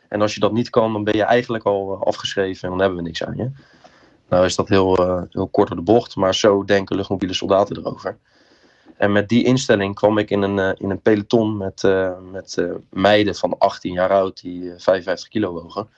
En 0.07 0.21
als 0.21 0.33
je 0.33 0.39
dat 0.39 0.51
niet 0.51 0.69
kan, 0.69 0.93
dan 0.93 1.03
ben 1.03 1.15
je 1.15 1.23
eigenlijk 1.23 1.63
al 1.63 2.05
afgeschreven 2.05 2.63
en 2.63 2.69
dan 2.69 2.79
hebben 2.79 2.97
we 2.97 3.03
niks 3.03 3.23
aan 3.23 3.35
je. 3.35 3.51
Nou 4.29 4.45
is 4.45 4.55
dat 4.55 4.69
heel, 4.69 5.01
uh, 5.01 5.21
heel 5.29 5.47
kort 5.47 5.67
door 5.67 5.77
de 5.77 5.83
bocht, 5.83 6.15
maar 6.15 6.35
zo 6.35 6.65
denken 6.65 6.95
luchtmobiele 6.95 7.33
soldaten 7.33 7.77
erover. 7.77 8.17
En 8.97 9.11
met 9.11 9.29
die 9.29 9.43
instelling 9.43 9.95
kwam 9.95 10.17
ik 10.17 10.29
in 10.29 10.41
een, 10.41 10.57
uh, 10.57 10.71
in 10.77 10.89
een 10.89 11.01
peloton 11.01 11.57
met, 11.57 11.83
uh, 11.83 12.11
met 12.31 12.67
meiden 12.89 13.35
van 13.35 13.57
18 13.57 13.93
jaar 13.93 14.09
oud 14.09 14.41
die 14.41 14.73
55 14.77 15.27
kilo 15.27 15.53
wogen. 15.53 15.89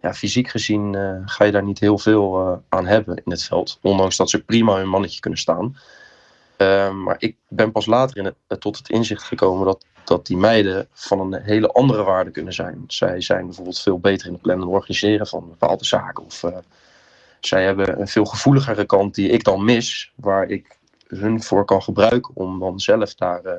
Ja, 0.00 0.14
fysiek 0.14 0.48
gezien 0.48 0.94
ga 1.26 1.44
je 1.44 1.52
daar 1.52 1.62
niet 1.62 1.80
heel 1.80 1.98
veel 1.98 2.62
aan 2.68 2.86
hebben 2.86 3.16
in 3.16 3.30
het 3.30 3.42
veld. 3.42 3.78
Ondanks 3.82 4.16
dat 4.16 4.30
ze 4.30 4.44
prima 4.44 4.76
hun 4.76 4.88
mannetje 4.88 5.20
kunnen 5.20 5.38
staan. 5.38 5.76
maar 7.04 7.16
ik 7.18 7.36
ben 7.48 7.72
pas 7.72 7.86
later 7.86 8.16
in 8.16 8.24
het, 8.24 8.60
tot 8.60 8.76
het 8.76 8.88
inzicht 8.88 9.22
gekomen 9.22 9.66
dat, 9.66 9.84
dat 10.04 10.26
die 10.26 10.36
meiden 10.36 10.88
van 10.92 11.20
een 11.20 11.42
hele 11.42 11.72
andere 11.72 12.02
waarde 12.02 12.30
kunnen 12.30 12.52
zijn. 12.52 12.84
Zij 12.86 13.20
zijn 13.20 13.44
bijvoorbeeld 13.44 13.80
veel 13.80 13.98
beter 13.98 14.26
in 14.26 14.32
het 14.32 14.42
plannen 14.42 14.66
en 14.66 14.72
organiseren 14.72 15.26
van 15.26 15.48
bepaalde 15.48 15.84
zaken. 15.84 16.24
Of 16.24 16.44
zij 17.46 17.64
hebben 17.64 18.00
een 18.00 18.08
veel 18.08 18.24
gevoeligere 18.24 18.84
kant 18.84 19.14
die 19.14 19.28
ik 19.28 19.44
dan 19.44 19.64
mis, 19.64 20.12
waar 20.14 20.48
ik 20.48 20.76
hun 21.06 21.42
voor 21.42 21.64
kan 21.64 21.82
gebruiken 21.82 22.30
om 22.34 22.58
dan 22.58 22.80
zelf 22.80 23.14
daar, 23.14 23.44
uh, 23.44 23.52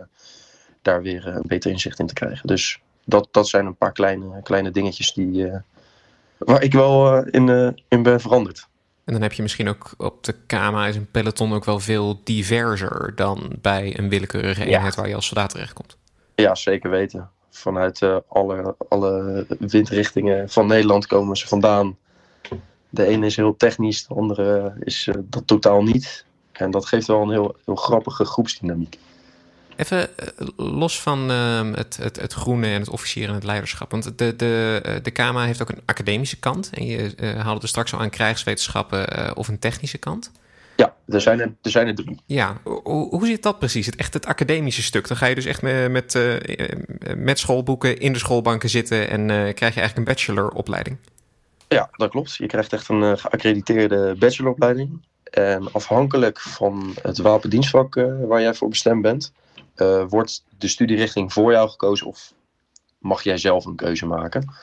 daar 0.81 1.01
weer 1.01 1.27
een 1.27 1.43
beter 1.45 1.71
inzicht 1.71 1.99
in 1.99 2.07
te 2.07 2.13
krijgen. 2.13 2.47
Dus 2.47 2.79
dat, 3.05 3.27
dat 3.31 3.47
zijn 3.47 3.65
een 3.65 3.75
paar 3.75 3.91
kleine, 3.91 4.41
kleine 4.43 4.71
dingetjes 4.71 5.13
die, 5.13 5.45
uh, 5.45 5.55
waar 6.37 6.63
ik 6.63 6.73
wel 6.73 7.17
uh, 7.17 7.27
in, 7.31 7.77
in 7.87 8.03
ben 8.03 8.19
veranderd. 8.19 8.67
En 9.03 9.13
dan 9.13 9.21
heb 9.21 9.33
je 9.33 9.41
misschien 9.41 9.67
ook 9.67 9.93
op 9.97 10.23
de 10.23 10.35
KMA 10.47 10.87
is 10.87 10.95
een 10.95 11.11
peloton 11.11 11.53
ook 11.53 11.65
wel 11.65 11.79
veel 11.79 12.21
diverser 12.23 13.11
dan 13.15 13.55
bij 13.61 13.99
een 13.99 14.09
willekeurige 14.09 14.65
eenheid 14.65 14.95
waar 14.95 15.07
je 15.07 15.15
als 15.15 15.25
soldaat 15.25 15.49
terechtkomt. 15.49 15.97
Ja, 16.35 16.55
zeker 16.55 16.89
weten. 16.89 17.29
Vanuit 17.49 18.01
alle, 18.27 18.75
alle 18.89 19.45
windrichtingen 19.59 20.49
van 20.49 20.67
Nederland 20.67 21.07
komen 21.07 21.37
ze 21.37 21.47
vandaan. 21.47 21.97
De 22.89 23.05
ene 23.05 23.25
is 23.25 23.35
heel 23.35 23.55
technisch, 23.55 24.07
de 24.07 24.13
andere 24.13 24.73
is 24.79 25.07
uh, 25.07 25.15
dat 25.19 25.47
totaal 25.47 25.83
niet. 25.83 26.25
En 26.51 26.71
dat 26.71 26.85
geeft 26.85 27.07
wel 27.07 27.21
een 27.21 27.29
heel, 27.29 27.55
heel 27.65 27.75
grappige 27.75 28.25
groepsdynamiek. 28.25 28.97
Even 29.77 30.17
eh, 30.17 30.47
los 30.55 31.01
van 31.01 31.31
uh, 31.31 31.73
het, 31.73 31.97
het, 32.01 32.21
het 32.21 32.33
groene 32.33 32.67
en 32.67 32.79
het 32.79 32.89
officieren 32.89 33.29
en 33.29 33.35
het 33.35 33.43
leiderschap. 33.43 33.91
Want 33.91 34.17
de, 34.17 34.35
de, 34.35 34.81
eh, 34.83 34.95
de 35.03 35.11
KMA 35.11 35.45
heeft 35.45 35.61
ook 35.61 35.69
een 35.69 35.81
academische 35.85 36.39
kant. 36.39 36.69
En 36.73 36.85
je 36.85 37.13
uh, 37.19 37.39
haalde 37.39 37.61
er 37.61 37.67
straks 37.67 37.93
al 37.93 37.99
aan 37.99 38.09
krijgswetenschappen 38.09 39.35
of 39.35 39.47
een 39.47 39.59
technische 39.59 39.97
kant. 39.97 40.31
Ja, 40.75 40.95
er 41.07 41.21
zijn 41.21 41.39
er, 41.39 41.53
er, 41.61 41.71
zijn 41.71 41.87
er 41.87 41.95
drie. 41.95 42.17
Ja, 42.25 42.57
hoe, 42.63 43.09
hoe 43.09 43.25
zit 43.25 43.43
dat 43.43 43.59
precies? 43.59 43.85
Het, 43.85 43.95
echt 43.95 44.13
het 44.13 44.25
academische 44.25 44.83
stuk. 44.83 45.07
Dan 45.07 45.17
ga 45.17 45.25
je 45.25 45.35
dus 45.35 45.45
echt 45.45 45.61
met, 45.61 45.91
met, 45.91 46.19
met 47.15 47.39
schoolboeken 47.39 47.99
in 47.99 48.13
de 48.13 48.19
schoolbanken 48.19 48.69
zitten 48.69 49.09
en 49.09 49.25
krijg 49.27 49.73
je 49.73 49.79
eigenlijk 49.79 49.97
een 49.97 50.15
bacheloropleiding. 50.15 50.97
Ja, 51.67 51.89
dat 51.91 52.09
klopt. 52.09 52.35
Je 52.35 52.45
krijgt 52.45 52.73
echt 52.73 52.89
een 52.89 53.01
uh, 53.01 53.17
geaccrediteerde 53.17 54.15
bacheloropleiding. 54.19 55.01
En 55.23 55.71
afhankelijk 55.71 56.39
van 56.39 56.93
het 57.01 57.17
wapendienstvak 57.17 57.95
uh, 57.95 58.25
waar 58.27 58.41
jij 58.41 58.53
voor 58.53 58.69
bestemd 58.69 59.01
bent, 59.01 59.33
uh, 59.75 60.03
wordt 60.09 60.43
de 60.57 60.67
studierichting 60.67 61.33
voor 61.33 61.51
jou 61.51 61.69
gekozen 61.69 62.07
of 62.07 62.33
mag 62.97 63.23
jij 63.23 63.37
zelf 63.37 63.65
een 63.65 63.75
keuze 63.75 64.05
maken. 64.05 64.53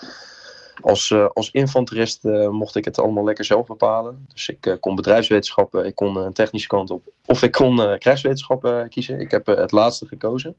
Als, 0.81 1.15
als 1.33 1.51
infanterist 1.51 2.23
mocht 2.51 2.77
ik 2.77 2.85
het 2.85 2.99
allemaal 2.99 3.25
lekker 3.25 3.45
zelf 3.45 3.67
bepalen. 3.67 4.27
Dus 4.33 4.49
ik 4.49 4.77
kon 4.81 4.95
bedrijfswetenschappen, 4.95 5.87
ik 5.87 5.95
kon 5.95 6.17
een 6.17 6.33
technische 6.33 6.69
kant 6.69 6.91
op, 6.91 7.03
of 7.27 7.43
ik 7.43 7.53
kon 7.53 7.99
krijgswetenschappen 7.99 8.89
kiezen. 8.89 9.21
Ik 9.21 9.31
heb 9.31 9.47
het 9.47 9.73
laatste 9.73 10.07
gekozen. 10.07 10.57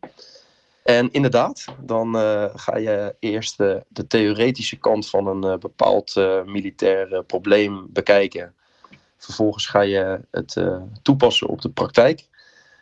En 0.85 1.11
inderdaad, 1.11 1.65
dan 1.81 2.15
uh, 2.15 2.45
ga 2.55 2.77
je 2.77 3.15
eerst 3.19 3.59
uh, 3.59 3.75
de 3.87 4.07
theoretische 4.07 4.77
kant 4.77 5.09
van 5.09 5.27
een 5.27 5.45
uh, 5.51 5.57
bepaald 5.57 6.15
militair 6.45 7.23
probleem 7.23 7.87
bekijken. 7.89 8.53
Vervolgens 9.17 9.65
ga 9.65 9.81
je 9.81 10.19
het 10.31 10.57
toepassen 11.01 11.47
op 11.47 11.61
de 11.61 11.69
praktijk, 11.69 12.27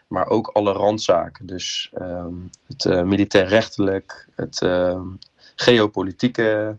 maar 0.07 0.27
ook 0.27 0.47
alle 0.47 0.71
randzaken. 0.71 1.45
Dus 1.45 1.91
ehm, 1.93 2.33
het 2.67 3.05
militair 3.05 3.47
rechtelijk, 3.47 4.27
het 4.35 4.61
ehm, 4.61 5.07
geopolitieke. 5.55 6.77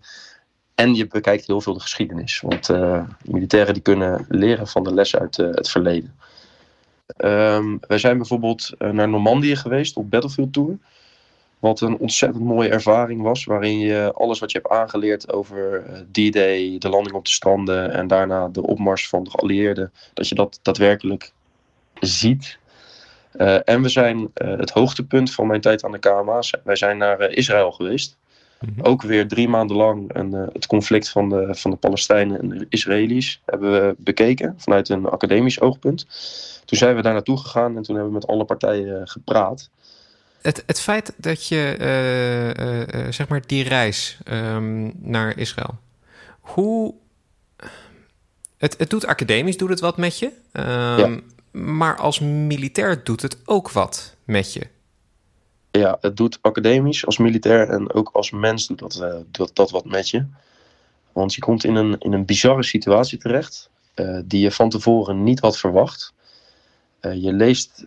En 0.74 0.94
je 0.94 1.06
bekijkt 1.06 1.46
heel 1.46 1.60
veel 1.60 1.74
de 1.74 1.80
geschiedenis. 1.80 2.40
Want 2.40 2.68
militairen 3.24 3.74
die 3.74 3.82
kunnen 3.82 4.26
leren 4.28 4.66
van 4.66 4.84
de 4.84 4.94
lessen 4.94 5.20
uit 5.20 5.36
het 5.36 5.70
verleden. 5.70 6.16
Um, 7.16 7.80
wij 7.80 7.98
zijn 7.98 8.16
bijvoorbeeld 8.16 8.70
naar 8.78 9.08
Normandië 9.08 9.56
geweest 9.56 9.96
op 9.96 10.10
Battlefield 10.10 10.52
Tour. 10.52 10.78
Wat 11.64 11.80
een 11.80 11.98
ontzettend 11.98 12.44
mooie 12.44 12.68
ervaring 12.68 13.22
was, 13.22 13.44
waarin 13.44 13.78
je 13.78 14.12
alles 14.14 14.38
wat 14.38 14.52
je 14.52 14.58
hebt 14.58 14.72
aangeleerd 14.72 15.32
over 15.32 15.84
eh, 15.84 16.00
D-Day, 16.10 16.78
de 16.78 16.88
landing 16.88 17.16
op 17.16 17.24
de 17.24 17.30
stranden 17.30 17.92
en 17.92 18.06
daarna 18.06 18.48
de 18.48 18.62
opmars 18.62 19.08
van 19.08 19.24
de 19.24 19.30
geallieerden, 19.30 19.92
dat 20.14 20.28
je 20.28 20.34
dat 20.34 20.58
daadwerkelijk 20.62 21.32
ziet. 22.00 22.58
Uh, 23.36 23.68
en 23.68 23.82
we 23.82 23.88
zijn 23.88 24.18
uh, 24.18 24.58
het 24.58 24.70
hoogtepunt 24.70 25.32
van 25.32 25.46
mijn 25.46 25.60
tijd 25.60 25.84
aan 25.84 25.92
de 25.92 25.98
KMA. 25.98 26.42
Wij 26.64 26.76
zijn 26.76 26.98
naar 26.98 27.30
Israël 27.30 27.72
geweest. 27.72 28.16
Mhm. 28.60 28.86
Ook 28.86 29.02
weer 29.02 29.28
drie 29.28 29.48
maanden 29.48 29.76
lang 29.76 30.14
een, 30.14 30.32
het 30.32 30.66
conflict 30.66 31.08
van 31.08 31.28
de, 31.28 31.48
van 31.50 31.70
de 31.70 31.76
Palestijnen 31.76 32.40
en 32.40 32.48
de 32.48 32.66
Israëli's 32.68 33.40
hebben 33.44 33.72
we 33.72 33.94
bekeken 33.98 34.54
vanuit 34.56 34.88
een 34.88 35.06
academisch 35.06 35.60
oogpunt. 35.60 36.06
Toen 36.64 36.78
zijn 36.78 36.96
we 36.96 37.02
daar 37.02 37.12
naartoe 37.12 37.38
gegaan 37.38 37.76
en 37.76 37.82
toen 37.82 37.94
hebben 37.94 38.12
we 38.12 38.18
met 38.18 38.28
alle 38.28 38.44
partijen 38.44 39.08
gepraat. 39.08 39.70
Het, 40.44 40.62
het 40.66 40.80
feit 40.80 41.12
dat 41.16 41.48
je, 41.48 41.76
zeg 43.10 43.28
maar, 43.28 43.42
die 43.46 43.64
reis 43.64 44.18
um, 44.28 44.92
naar 44.96 45.38
Israël, 45.38 45.78
hoe 46.40 46.94
het, 48.56 48.74
het 48.78 48.90
doet 48.90 49.06
academisch, 49.06 49.56
doet 49.56 49.68
het 49.68 49.80
wat 49.80 49.96
met 49.96 50.18
je. 50.18 50.30
Um, 50.52 51.22
Maar 51.50 51.96
als 51.96 52.18
militair 52.20 53.04
doet 53.04 53.22
het 53.22 53.36
ook 53.44 53.70
wat 53.70 54.16
met 54.24 54.52
je. 54.52 54.66
Ja, 55.70 55.98
het 56.00 56.16
doet 56.16 56.38
academisch 56.40 57.06
als 57.06 57.18
militair 57.18 57.68
en 57.68 57.92
ook 57.92 58.10
als 58.12 58.30
mens 58.30 58.66
doet 58.66 58.78
dat, 58.78 58.98
uh, 59.02 59.14
dat, 59.30 59.50
dat 59.54 59.70
wat 59.70 59.84
met 59.84 60.10
je. 60.10 60.24
Want 61.12 61.34
je 61.34 61.40
komt 61.40 61.64
in 61.64 61.74
een, 61.74 61.98
in 61.98 62.12
een 62.12 62.24
bizarre 62.24 62.62
situatie 62.62 63.18
terecht, 63.18 63.70
die 64.24 64.40
je 64.40 64.50
van 64.50 64.70
tevoren 64.70 65.22
niet 65.22 65.40
had 65.40 65.58
verwacht. 65.58 66.12
Uh, 67.06 67.22
je 67.22 67.32
leest 67.32 67.84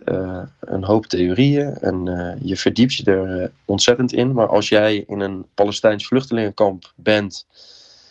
een 0.60 0.84
hoop 0.84 1.06
theorieën 1.06 1.74
en 1.74 2.04
je 2.42 2.56
verdiept 2.56 2.94
je 2.94 3.04
er 3.04 3.52
ontzettend 3.64 4.12
in. 4.12 4.32
Maar 4.32 4.48
als 4.48 4.68
jij 4.68 5.04
in 5.06 5.20
een 5.20 5.46
Palestijns 5.54 6.06
vluchtelingenkamp 6.06 6.92
bent 6.96 7.46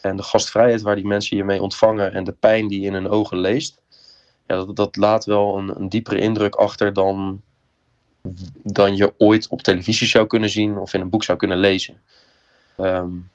en 0.01 0.15
de 0.15 0.23
gastvrijheid 0.23 0.81
waar 0.81 0.95
die 0.95 1.07
mensen 1.07 1.37
je 1.37 1.43
mee 1.43 1.61
ontvangen 1.61 2.13
en 2.13 2.23
de 2.23 2.31
pijn 2.31 2.67
die 2.67 2.81
je 2.81 2.87
in 2.87 2.93
hun 2.93 3.09
ogen 3.09 3.37
leest, 3.37 3.81
ja, 4.47 4.55
dat, 4.55 4.75
dat 4.75 4.95
laat 4.95 5.25
wel 5.25 5.57
een, 5.57 5.79
een 5.79 5.89
diepere 5.89 6.19
indruk 6.19 6.55
achter 6.55 6.93
dan, 6.93 7.41
dan 8.63 8.95
je 8.95 9.13
ooit 9.17 9.47
op 9.47 9.61
televisie 9.61 10.07
zou 10.07 10.27
kunnen 10.27 10.49
zien 10.49 10.77
of 10.77 10.93
in 10.93 11.01
een 11.01 11.09
boek 11.09 11.23
zou 11.23 11.37
kunnen 11.37 11.57
lezen. 11.57 12.01
Um, 12.77 13.29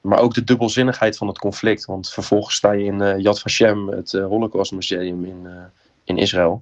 maar 0.00 0.18
ook 0.18 0.34
de 0.34 0.44
dubbelzinnigheid 0.44 1.16
van 1.16 1.26
het 1.26 1.38
conflict. 1.38 1.84
Want 1.84 2.10
vervolgens 2.10 2.54
sta 2.54 2.72
je 2.72 2.84
in 2.84 3.20
Yad 3.20 3.40
Vashem, 3.40 3.88
het 3.88 4.12
uh, 4.12 4.26
Holocaust 4.26 4.72
Museum 4.72 5.24
in, 5.24 5.46
in 6.04 6.18
Israël. 6.18 6.60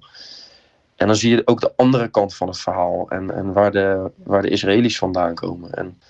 En 0.95 1.07
dan 1.07 1.15
zie 1.15 1.35
je 1.35 1.47
ook 1.47 1.61
de 1.61 1.73
andere 1.75 2.07
kant 2.07 2.35
van 2.35 2.47
het 2.47 2.59
verhaal. 2.59 3.09
En, 3.09 3.33
en 3.33 3.53
waar, 3.53 3.71
de, 3.71 4.11
waar 4.23 4.41
de 4.41 4.49
Israëli's 4.49 4.97
vandaan 4.97 5.35
komen. 5.35 5.73
En 5.73 6.01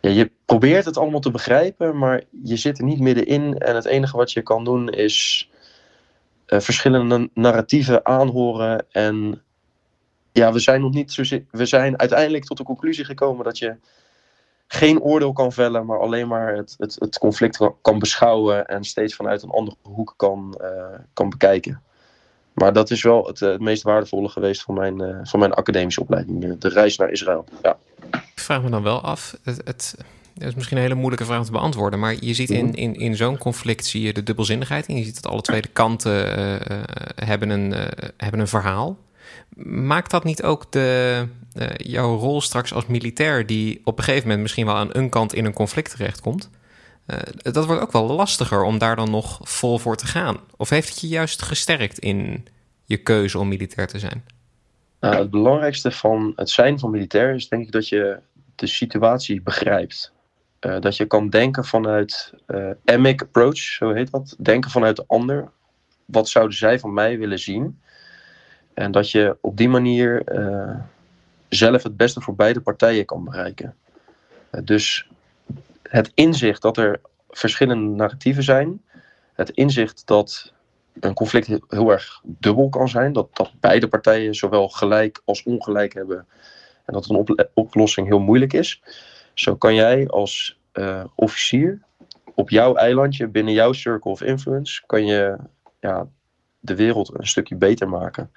ja, 0.00 0.10
je 0.10 0.30
probeert 0.44 0.84
het 0.84 0.96
allemaal 0.96 1.20
te 1.20 1.30
begrijpen, 1.30 1.98
maar 1.98 2.22
je 2.42 2.56
zit 2.56 2.78
er 2.78 2.84
niet 2.84 3.00
middenin. 3.00 3.58
En 3.58 3.74
het 3.74 3.84
enige 3.84 4.16
wat 4.16 4.32
je 4.32 4.42
kan 4.42 4.64
doen 4.64 4.88
is 4.88 5.48
uh, 6.46 6.60
verschillende 6.60 7.30
narratieven 7.34 8.06
aanhoren. 8.06 8.86
En 8.90 9.42
ja, 10.32 10.52
we 10.52 10.58
zijn 10.58 10.80
nog 10.80 10.92
niet 10.92 11.12
zo. 11.12 11.38
We 11.50 11.66
zijn 11.66 11.98
uiteindelijk 11.98 12.44
tot 12.44 12.56
de 12.56 12.64
conclusie 12.64 13.04
gekomen 13.04 13.44
dat 13.44 13.58
je 13.58 13.76
geen 14.66 15.00
oordeel 15.00 15.32
kan 15.32 15.52
vellen, 15.52 15.86
maar 15.86 16.00
alleen 16.00 16.28
maar 16.28 16.54
het, 16.54 16.74
het, 16.78 16.96
het 16.98 17.18
conflict 17.18 17.58
kan 17.82 17.98
beschouwen 17.98 18.66
en 18.66 18.84
steeds 18.84 19.14
vanuit 19.14 19.42
een 19.42 19.50
andere 19.50 19.76
hoek 19.82 20.14
kan, 20.16 20.60
uh, 20.62 20.98
kan 21.12 21.28
bekijken. 21.28 21.82
Maar 22.54 22.72
dat 22.72 22.90
is 22.90 23.02
wel 23.02 23.26
het, 23.26 23.40
het 23.40 23.60
meest 23.60 23.82
waardevolle 23.82 24.28
geweest 24.28 24.62
van 24.62 24.74
mijn, 24.74 25.02
uh, 25.02 25.18
van 25.22 25.40
mijn 25.40 25.52
academische 25.52 26.00
opleiding, 26.00 26.58
de 26.58 26.68
reis 26.68 26.96
naar 26.96 27.10
Israël. 27.10 27.44
Ja. 27.62 27.76
Ik 28.10 28.40
vraag 28.40 28.62
me 28.62 28.70
dan 28.70 28.82
wel 28.82 29.00
af, 29.00 29.36
het, 29.42 29.60
het, 29.64 29.94
dat 30.34 30.48
is 30.48 30.54
misschien 30.54 30.76
een 30.76 30.82
hele 30.82 30.94
moeilijke 30.94 31.24
vraag 31.24 31.38
om 31.38 31.44
te 31.44 31.50
beantwoorden, 31.50 31.98
maar 31.98 32.16
je 32.20 32.34
ziet 32.34 32.50
in, 32.50 32.74
in, 32.74 32.94
in 32.94 33.16
zo'n 33.16 33.38
conflict 33.38 33.86
zie 33.86 34.02
je 34.02 34.12
de 34.12 34.22
dubbelzinnigheid 34.22 34.86
en 34.86 34.96
je 34.96 35.04
ziet 35.04 35.22
dat 35.22 35.32
alle 35.32 35.40
twee 35.40 35.62
de 35.62 35.68
kanten 35.68 36.38
uh, 36.38 36.56
hebben, 37.14 37.50
een, 37.50 37.72
uh, 37.72 37.86
hebben 38.16 38.40
een 38.40 38.48
verhaal. 38.48 38.98
Maakt 39.66 40.10
dat 40.10 40.24
niet 40.24 40.42
ook 40.42 40.72
de, 40.72 41.26
jouw 41.76 42.16
rol 42.16 42.40
straks 42.40 42.74
als 42.74 42.86
militair, 42.86 43.46
die 43.46 43.80
op 43.84 43.98
een 43.98 44.04
gegeven 44.04 44.24
moment 44.24 44.42
misschien 44.42 44.66
wel 44.66 44.74
aan 44.74 44.88
een 44.92 45.08
kant 45.08 45.34
in 45.34 45.44
een 45.44 45.52
conflict 45.52 45.90
terechtkomt? 45.90 46.50
Dat 47.36 47.66
wordt 47.66 47.82
ook 47.82 47.92
wel 47.92 48.10
lastiger 48.10 48.62
om 48.62 48.78
daar 48.78 48.96
dan 48.96 49.10
nog 49.10 49.38
vol 49.42 49.78
voor 49.78 49.96
te 49.96 50.06
gaan. 50.06 50.36
Of 50.56 50.68
heeft 50.68 50.88
het 50.88 51.00
je 51.00 51.08
juist 51.08 51.42
gesterkt 51.42 51.98
in 51.98 52.46
je 52.84 52.96
keuze 52.96 53.38
om 53.38 53.48
militair 53.48 53.86
te 53.86 53.98
zijn? 53.98 54.24
Nou, 55.00 55.16
het 55.16 55.30
belangrijkste 55.30 55.90
van 55.90 56.32
het 56.36 56.50
zijn 56.50 56.78
van 56.78 56.90
militair 56.90 57.34
is 57.34 57.48
denk 57.48 57.66
ik 57.66 57.72
dat 57.72 57.88
je 57.88 58.18
de 58.54 58.66
situatie 58.66 59.42
begrijpt. 59.42 60.12
Uh, 60.60 60.80
dat 60.80 60.96
je 60.96 61.04
kan 61.04 61.28
denken 61.28 61.64
vanuit 61.64 62.32
uh, 62.46 62.70
emic 62.84 63.22
approach, 63.22 63.58
zo 63.58 63.92
heet 63.92 64.10
dat. 64.10 64.36
Denken 64.38 64.70
vanuit 64.70 64.96
de 64.96 65.04
ander. 65.06 65.50
Wat 66.04 66.28
zouden 66.28 66.56
zij 66.56 66.78
van 66.78 66.94
mij 66.94 67.18
willen 67.18 67.38
zien? 67.38 67.80
En 68.74 68.92
dat 68.92 69.10
je 69.10 69.36
op 69.40 69.56
die 69.56 69.68
manier 69.68 70.24
zelf 71.48 71.82
het 71.82 71.96
beste 71.96 72.20
voor 72.20 72.34
beide 72.34 72.60
partijen 72.60 73.04
kan 73.04 73.24
bereiken. 73.24 73.74
dus 74.64 75.08
het 75.94 76.10
inzicht 76.14 76.62
dat 76.62 76.76
er 76.76 77.00
verschillende 77.30 77.94
narratieven 77.96 78.42
zijn. 78.42 78.82
Het 79.34 79.50
inzicht 79.50 80.06
dat 80.06 80.52
een 81.00 81.14
conflict 81.14 81.46
heel 81.68 81.90
erg 81.90 82.20
dubbel 82.22 82.68
kan 82.68 82.88
zijn. 82.88 83.12
Dat, 83.12 83.36
dat 83.36 83.52
beide 83.60 83.88
partijen 83.88 84.34
zowel 84.34 84.68
gelijk 84.68 85.22
als 85.24 85.42
ongelijk 85.42 85.94
hebben. 85.94 86.26
En 86.84 86.92
dat 86.92 87.08
een 87.08 87.16
op 87.16 87.48
oplossing 87.54 88.06
heel 88.06 88.18
moeilijk 88.18 88.52
is. 88.52 88.82
Zo 89.34 89.56
kan 89.56 89.74
jij 89.74 90.08
als 90.08 90.58
uh, 90.72 91.04
officier 91.14 91.82
op 92.34 92.50
jouw 92.50 92.74
eilandje, 92.74 93.28
binnen 93.28 93.52
jouw 93.52 93.72
circle 93.72 94.10
of 94.10 94.22
influence, 94.22 94.82
kan 94.86 95.06
je 95.06 95.36
ja, 95.80 96.08
de 96.60 96.74
wereld 96.74 97.18
een 97.18 97.26
stukje 97.26 97.56
beter 97.56 97.88
maken. 97.88 98.30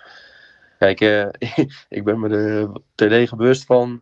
Kijk, 0.80 1.02
uh, 1.02 1.28
ik 1.98 2.04
ben 2.04 2.20
me 2.20 2.30
er 2.30 2.82
terdege 2.96 3.36
bewust 3.36 3.66
van 3.66 4.02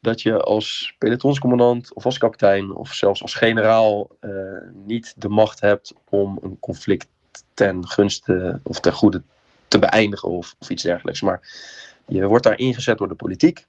dat 0.00 0.22
je 0.22 0.40
als 0.40 0.94
pelotonscommandant 0.98 1.94
of 1.94 2.04
als 2.04 2.18
kapitein 2.18 2.74
of 2.74 2.92
zelfs 2.92 3.22
als 3.22 3.34
generaal 3.34 4.08
uh, 4.20 4.30
niet 4.72 5.14
de 5.16 5.28
macht 5.28 5.60
hebt 5.60 5.94
om 6.08 6.38
een 6.42 6.56
conflict 6.60 7.08
ten 7.54 7.88
gunste 7.88 8.60
of 8.62 8.80
ten 8.80 8.92
goede 8.92 9.22
te 9.68 9.78
beëindigen 9.78 10.28
of, 10.28 10.54
of 10.58 10.70
iets 10.70 10.82
dergelijks. 10.82 11.20
Maar 11.20 11.40
je 12.06 12.26
wordt 12.26 12.44
daar 12.44 12.58
ingezet 12.58 12.98
door 12.98 13.08
de 13.08 13.14
politiek. 13.14 13.66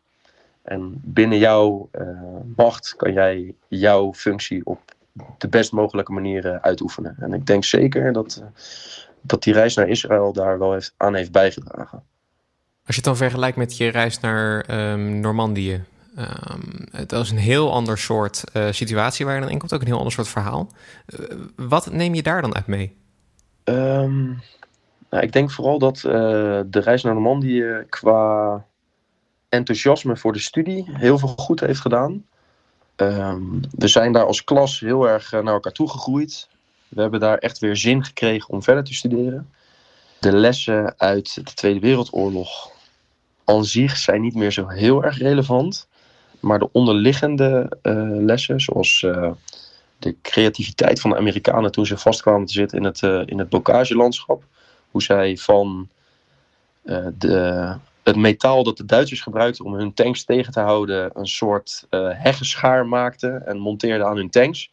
En 0.62 1.02
binnen 1.04 1.38
jouw 1.38 1.90
uh, 1.92 2.08
macht 2.56 2.96
kan 2.96 3.14
jij 3.14 3.56
jouw 3.68 4.14
functie 4.14 4.66
op 4.66 4.80
de 5.38 5.48
best 5.48 5.72
mogelijke 5.72 6.12
manier 6.12 6.62
uitoefenen. 6.62 7.16
En 7.20 7.34
ik 7.34 7.46
denk 7.46 7.64
zeker 7.64 8.14
dat, 8.14 8.42
uh, 8.42 8.48
dat 9.22 9.44
die 9.44 9.54
reis 9.54 9.76
naar 9.76 9.88
Israël 9.88 10.34
daar 10.34 10.60
wel 10.60 10.74
heeft, 10.74 10.94
aan 10.98 11.16
heeft 11.16 11.32
bijgedragen. 11.32 12.04
Als 12.86 12.96
je 12.98 13.02
het 13.02 13.04
dan 13.04 13.18
vergelijkt 13.18 13.58
met 13.58 13.78
je 13.78 13.88
reis 13.88 14.20
naar 14.20 14.66
um, 14.92 15.20
Normandië, 15.20 15.84
um, 16.18 17.06
dat 17.08 17.24
is 17.24 17.32
een 17.32 17.38
heel 17.38 17.74
ander 17.74 17.98
soort 17.98 18.44
uh, 18.54 18.68
situatie 18.72 19.26
waar 19.26 19.36
je 19.36 19.42
dan 19.42 19.50
in 19.50 19.60
komt, 19.60 19.74
ook 19.74 19.82
een 19.82 19.88
heel 19.88 19.98
ander 19.98 20.14
soort 20.14 20.28
verhaal. 20.28 20.72
wat 21.56 21.92
neem 21.92 22.14
je 22.14 22.24
daar 22.24 22.42
dan 22.42 22.56
uit 22.56 22.68
mee? 22.68 22.98
Um, 23.64 24.42
nou, 25.10 25.24
ik 25.24 25.32
denk 25.32 25.52
vooral 25.52 25.80
dat 25.80 25.98
de 25.98 26.80
reis 26.80 27.04
naar 27.04 27.14
Normandië 27.14 27.86
qua 27.90 28.66
enthousiasme 29.50 30.18
voor 30.18 30.34
de 30.34 30.40
studie 30.40 30.86
heel 30.92 31.18
veel 31.18 31.28
goed 31.28 31.60
heeft 31.60 31.80
gedaan. 31.80 32.26
Um, 32.96 33.62
we 33.72 33.88
zijn 33.88 34.12
daar 34.12 34.26
als 34.26 34.44
klas 34.44 34.80
heel 34.80 35.08
erg 35.08 35.32
naar 35.32 35.54
elkaar 35.54 35.72
toe 35.72 35.90
gegroeid. 35.90 36.48
We 36.88 37.02
hebben 37.02 37.20
daar 37.20 37.38
echt 37.38 37.60
weer 37.60 37.76
zin 37.76 38.04
gekregen 38.06 38.50
om 38.50 38.64
verder 38.64 38.84
te 38.84 38.94
studeren. 38.94 39.50
De 40.20 40.32
lessen 40.32 40.94
uit 40.98 41.36
de 41.36 41.54
Tweede 41.54 41.80
Wereldoorlog 41.80 42.72
aan 43.44 43.66
zich 43.66 43.98
zijn 43.98 44.22
niet 44.22 44.36
meer 44.36 44.52
zo 44.52 44.68
heel 44.68 45.04
erg 45.04 45.18
relevant. 45.18 45.88
Maar 46.40 46.60
de 46.60 46.72
onderliggende 46.72 47.78
uh, 47.84 48.26
lessen, 48.26 48.62
zoals 48.62 49.02
uh, 49.02 49.32
de 50.00 50.16
creativiteit 50.22 51.02
van 51.02 51.10
de 51.10 51.18
Amerikanen 51.18 51.72
toen 51.72 51.86
ze 51.86 51.98
vastkwamen 51.98 52.48
te 52.48 52.54
zitten 52.54 52.78
in 52.78 52.84
het, 52.84 53.02
uh, 53.02 53.22
in 53.26 53.40
het 53.40 53.50
bokagelandschap. 53.50 54.44
Hoe 54.92 55.02
zij 55.02 55.38
van 55.38 55.90
de 57.18 57.76
het 58.10 58.18
metaal 58.18 58.64
dat 58.64 58.78
de 58.78 58.86
Duitsers 58.86 59.22
gebruikten 59.22 59.66
om 59.66 59.74
hun 59.74 59.94
tanks 59.94 60.24
tegen 60.24 60.54
te 60.54 60.60
houden 60.60 61.12
een 61.14 61.28
soort 61.28 61.88
uh, 61.90 62.84
maakten 62.84 63.48
en 63.48 63.58
monteerden 63.58 64.08
aan 64.08 64.16
hun 64.16 64.30
tanks. 64.30 64.72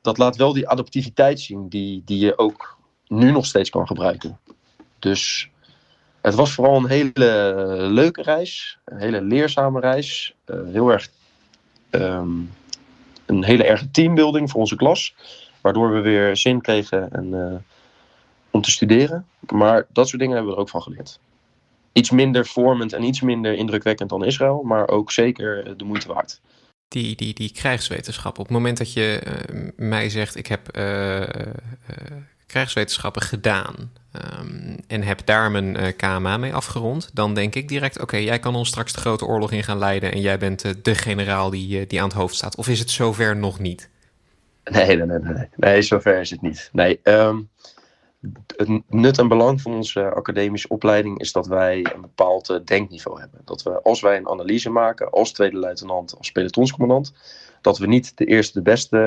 Dat 0.00 0.18
laat 0.18 0.36
wel 0.36 0.52
die 0.52 0.68
adaptiviteit 0.68 1.40
zien 1.40 1.68
die, 1.68 2.02
die 2.04 2.18
je 2.18 2.38
ook 2.38 2.78
nu 3.06 3.30
nog 3.30 3.46
steeds 3.46 3.70
kan 3.70 3.86
gebruiken. 3.86 4.38
Dus 4.98 5.50
het 6.24 6.34
was 6.34 6.52
vooral 6.52 6.76
een 6.76 6.88
hele 6.88 7.12
leuke 7.90 8.22
reis, 8.22 8.78
een 8.84 8.98
hele 8.98 9.22
leerzame 9.22 9.80
reis. 9.80 10.34
Uh, 10.46 10.56
heel 10.72 10.88
erg, 10.92 11.08
um, 11.90 12.50
een 13.26 13.44
hele 13.44 13.64
erge 13.64 13.90
teambuilding 13.90 14.50
voor 14.50 14.60
onze 14.60 14.76
klas, 14.76 15.14
waardoor 15.60 15.92
we 15.92 16.00
weer 16.00 16.36
zin 16.36 16.60
kregen 16.60 17.12
en, 17.12 17.26
uh, 17.26 17.54
om 18.50 18.62
te 18.62 18.70
studeren. 18.70 19.26
Maar 19.50 19.86
dat 19.92 20.08
soort 20.08 20.20
dingen 20.20 20.34
hebben 20.34 20.52
we 20.52 20.58
er 20.58 20.64
ook 20.64 20.70
van 20.70 20.82
geleerd 20.82 21.18
iets 21.92 22.10
minder 22.10 22.46
vormend 22.46 22.92
en 22.92 23.02
iets 23.02 23.20
minder 23.20 23.54
indrukwekkend 23.54 24.10
dan 24.10 24.24
Israël, 24.24 24.62
maar 24.62 24.88
ook 24.88 25.12
zeker 25.12 25.76
de 25.76 25.84
moeite 25.84 26.08
waard. 26.08 26.40
Die, 26.88 27.16
die, 27.16 27.34
die 27.34 27.52
krijgswetenschap, 27.52 28.38
op 28.38 28.44
het 28.44 28.54
moment 28.54 28.78
dat 28.78 28.92
je 28.92 29.22
mij 29.76 30.08
zegt, 30.08 30.36
ik 30.36 30.46
heb 30.46 30.68
krijgswetenschappen 32.46 33.22
gedaan 33.22 33.92
ehm, 34.12 34.76
en 34.86 35.02
heb 35.02 35.20
daar 35.24 35.50
mijn 35.50 35.80
uh, 35.80 35.86
KMA 35.96 36.36
mee 36.36 36.54
afgerond, 36.54 37.10
dan 37.12 37.34
denk 37.34 37.54
ik 37.54 37.68
direct: 37.68 38.00
oké, 38.00 38.16
jij 38.16 38.38
kan 38.38 38.54
ons 38.54 38.68
straks 38.68 38.92
de 38.92 39.00
grote 39.00 39.24
oorlog 39.24 39.52
in 39.52 39.64
gaan 39.64 39.78
leiden 39.78 40.12
en 40.12 40.20
jij 40.20 40.38
bent 40.38 40.84
de 40.84 40.94
generaal 40.94 41.50
die, 41.50 41.86
die 41.86 42.00
aan 42.00 42.08
het 42.08 42.16
hoofd 42.16 42.34
staat. 42.34 42.56
Of 42.56 42.68
is 42.68 42.78
het 42.78 42.90
zover 42.90 43.36
nog 43.36 43.58
niet? 43.58 43.90
Nee, 44.64 44.96
nee, 44.96 45.06
nee, 45.06 45.18
nee, 45.18 45.48
nee 45.56 45.82
zover 45.82 46.20
is 46.20 46.30
het 46.30 46.42
niet. 46.42 46.68
Nee, 46.72 47.00
ehm, 47.02 47.36
het 48.56 48.82
nut 48.88 49.18
en 49.18 49.28
belang 49.28 49.60
van 49.60 49.74
onze 49.74 50.10
academische 50.10 50.68
opleiding 50.68 51.18
is 51.18 51.32
dat 51.32 51.46
wij 51.46 51.86
een 51.94 52.00
bepaald 52.00 52.50
eh, 52.50 52.56
denkniveau 52.64 53.20
hebben. 53.20 53.40
Dat 53.44 53.62
we, 53.62 53.82
als 53.82 54.00
wij 54.00 54.16
een 54.16 54.28
analyse 54.28 54.70
maken, 54.70 55.10
als 55.10 55.32
tweede 55.32 55.56
luitenant, 55.56 56.16
als 56.18 56.32
pelotonscommandant, 56.32 57.12
dat 57.60 57.78
we 57.78 57.86
niet 57.86 58.16
de 58.16 58.24
eerste, 58.24 58.52
de 58.52 58.62
beste 58.62 58.98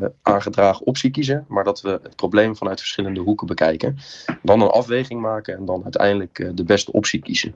uh, 0.00 0.08
aangedragen 0.22 0.86
optie 0.86 1.10
kiezen, 1.10 1.44
maar 1.48 1.64
dat 1.64 1.80
we 1.80 2.00
het 2.02 2.16
probleem 2.16 2.56
vanuit 2.56 2.78
verschillende 2.78 3.20
hoeken 3.20 3.46
bekijken. 3.46 3.98
Dan 4.42 4.60
een 4.60 4.68
afweging 4.68 5.20
maken 5.20 5.56
en 5.56 5.64
dan 5.64 5.82
uiteindelijk 5.82 6.38
uh, 6.38 6.50
de 6.54 6.64
beste 6.64 6.92
optie 6.92 7.20
kiezen. 7.20 7.54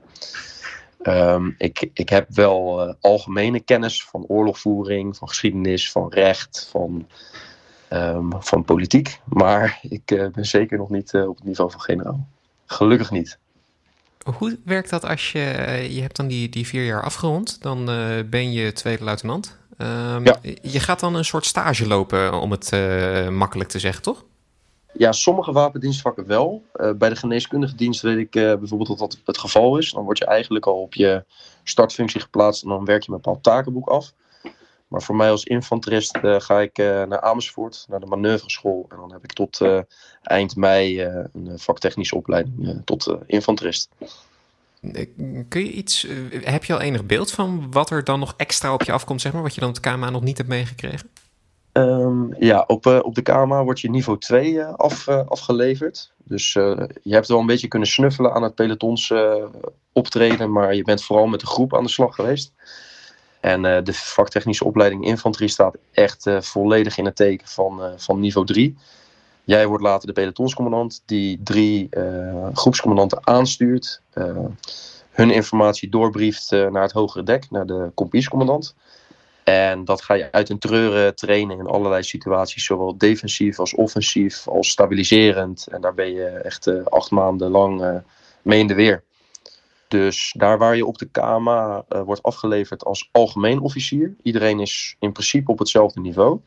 Um, 1.01 1.55
ik, 1.57 1.89
ik 1.93 2.09
heb 2.09 2.27
wel 2.29 2.95
algemene 3.01 3.59
kennis 3.59 4.05
van 4.05 4.25
oorlogvoering, 4.27 5.17
van 5.17 5.27
geschiedenis, 5.27 5.91
van 5.91 6.09
recht, 6.09 6.67
van 6.71 7.07
um, 7.89 8.29
van 8.39 8.63
politiek. 8.63 9.19
Maar 9.25 9.79
ik 9.81 10.11
uh, 10.11 10.27
ben 10.27 10.45
zeker 10.45 10.77
nog 10.77 10.89
niet 10.89 11.13
uh, 11.13 11.27
op 11.27 11.35
het 11.35 11.45
niveau 11.45 11.71
van 11.71 11.81
generaal. 11.81 12.27
Gelukkig 12.65 13.11
niet. 13.11 13.37
Hoe 14.37 14.59
werkt 14.65 14.89
dat 14.89 15.05
als 15.05 15.31
je, 15.31 15.39
uh, 15.39 15.95
je 15.95 16.01
hebt 16.01 16.15
dan 16.15 16.27
die, 16.27 16.49
die 16.49 16.67
vier 16.67 16.85
jaar 16.85 17.03
afgerond, 17.03 17.61
dan 17.61 17.85
ben 18.29 18.51
je 18.51 18.71
tweede 18.71 19.03
luitenant. 19.03 19.57
Um, 19.77 20.25
ja. 20.25 20.37
Je 20.61 20.79
gaat 20.79 20.99
dan 20.99 21.15
een 21.15 21.25
soort 21.25 21.45
stage 21.45 21.87
lopen, 21.87 22.41
om 22.41 22.51
het 22.51 22.71
makkelijk 23.31 23.69
te 23.69 23.79
zeggen, 23.79 24.03
toch? 24.03 24.25
Ja, 24.93 25.11
sommige 25.11 25.51
wapendienstvakken 25.51 26.27
wel. 26.27 26.63
bij 26.95 27.09
de 27.09 27.15
geneeskundige 27.15 27.75
dienst 27.75 28.01
weet 28.01 28.17
ik 28.17 28.31
bijvoorbeeld 28.31 28.87
dat 28.87 28.97
dat 28.97 29.17
het 29.25 29.37
geval 29.37 29.77
is. 29.77 29.91
Dan 29.91 30.03
word 30.03 30.17
je 30.17 30.25
eigenlijk 30.25 30.65
al 30.65 30.81
op 30.81 30.93
je 30.93 31.23
startfunctie 31.63 32.21
geplaatst 32.21 32.63
en 32.63 32.69
dan 32.69 32.85
werk 32.85 33.03
je 33.03 33.11
een 33.11 33.15
bepaald 33.15 33.43
takenboek 33.43 33.87
af. 33.87 34.13
Maar 34.89 35.01
voor 35.01 35.15
mij 35.15 35.31
als 35.31 35.43
infanterist 35.43 36.17
uh, 36.21 36.39
ga 36.39 36.59
ik 36.59 36.77
uh, 36.77 37.03
naar 37.03 37.21
Amersfoort, 37.21 37.85
naar 37.89 37.99
de 37.99 38.05
manoeuvreschool. 38.05 38.85
En 38.89 38.97
dan 38.97 39.11
heb 39.11 39.23
ik 39.23 39.33
tot 39.33 39.59
uh, 39.59 39.79
eind 40.21 40.55
mei 40.55 41.01
een 41.01 41.59
vaktechnische 41.59 42.15
opleiding 42.15 42.81
tot 42.85 43.17
infanterist. 43.25 43.89
Kun 45.47 45.65
je 45.65 45.71
iets, 45.71 46.07
heb 46.31 46.63
je 46.63 46.73
al 46.73 46.81
enig 46.81 47.05
beeld 47.05 47.31
van 47.31 47.71
wat 47.71 47.89
er 47.89 48.03
dan 48.03 48.19
nog 48.19 48.33
extra 48.37 48.73
op 48.73 48.83
je 48.83 48.91
afkomt, 48.91 49.21
zeg 49.21 49.33
maar, 49.33 49.41
wat 49.41 49.53
je 49.53 49.59
dan 49.59 49.69
op 49.69 49.75
de 49.75 49.81
KMA 49.81 50.09
nog 50.09 50.21
niet 50.21 50.37
hebt 50.37 50.49
meegekregen? 50.49 51.09
Um, 51.73 52.35
ja, 52.39 52.63
op, 52.67 52.85
op 52.85 53.15
de 53.15 53.21
KMA 53.21 53.63
wordt 53.63 53.79
je 53.79 53.89
niveau 53.89 54.19
2 54.19 54.63
af, 54.63 55.07
afgeleverd. 55.07 56.11
Dus 56.23 56.53
je 56.53 57.13
hebt 57.13 57.27
wel 57.27 57.39
een 57.39 57.45
beetje 57.45 57.67
kunnen 57.67 57.87
snuffelen 57.87 58.33
aan 58.33 58.43
het 58.43 58.55
pelotons 58.55 59.13
optreden, 59.91 60.51
maar 60.51 60.75
je 60.75 60.83
bent 60.83 61.03
vooral 61.03 61.27
met 61.27 61.39
de 61.39 61.45
groep 61.45 61.75
aan 61.75 61.83
de 61.83 61.89
slag 61.89 62.15
geweest. 62.15 62.53
En 63.39 63.63
uh, 63.63 63.77
de 63.83 63.93
vaktechnische 63.93 64.65
opleiding 64.65 65.05
infanterie 65.05 65.49
staat 65.49 65.77
echt 65.91 66.25
uh, 66.25 66.41
volledig 66.41 66.97
in 66.97 67.05
het 67.05 67.15
teken 67.15 67.47
van, 67.47 67.83
uh, 67.83 67.91
van 67.95 68.19
niveau 68.19 68.47
3. 68.47 68.77
Jij 69.43 69.67
wordt 69.67 69.83
later 69.83 70.07
de 70.07 70.13
pelotonscommandant 70.13 71.03
die 71.05 71.39
drie 71.43 71.89
groepscommandanten 72.53 73.27
aanstuurt. 73.27 74.01
hun 75.11 75.31
informatie 75.31 75.89
doorbrieft 75.89 76.51
naar 76.51 76.81
het 76.81 76.91
hogere 76.91 77.23
dek, 77.23 77.51
naar 77.51 77.65
de 77.65 77.91
kompiescommandant. 77.93 78.75
En 79.43 79.85
dat 79.85 80.01
ga 80.01 80.13
je 80.13 80.31
uit 80.31 80.49
een 80.49 80.59
treuren 80.59 81.15
trainen 81.15 81.59
in 81.59 81.65
allerlei 81.65 82.03
situaties, 82.03 82.65
zowel 82.65 82.97
defensief 82.97 83.59
als 83.59 83.75
offensief, 83.75 84.47
als 84.47 84.69
stabiliserend. 84.69 85.67
En 85.67 85.81
daar 85.81 85.93
ben 85.93 86.13
je 86.13 86.25
echt 86.25 86.89
acht 86.89 87.11
maanden 87.11 87.51
lang 87.51 88.01
mee 88.41 88.59
in 88.59 88.67
de 88.67 88.73
weer. 88.73 89.03
Dus 89.89 90.33
daar 90.37 90.57
waar 90.57 90.75
je 90.75 90.85
op 90.85 90.97
de 90.97 91.09
KMA 91.09 91.85
uh, 91.89 92.01
wordt 92.01 92.23
afgeleverd 92.23 92.85
als 92.85 93.09
algemeen 93.11 93.59
officier, 93.59 94.15
iedereen 94.23 94.59
is 94.59 94.95
in 94.99 95.11
principe 95.11 95.51
op 95.51 95.59
hetzelfde 95.59 96.01
niveau. 96.01 96.39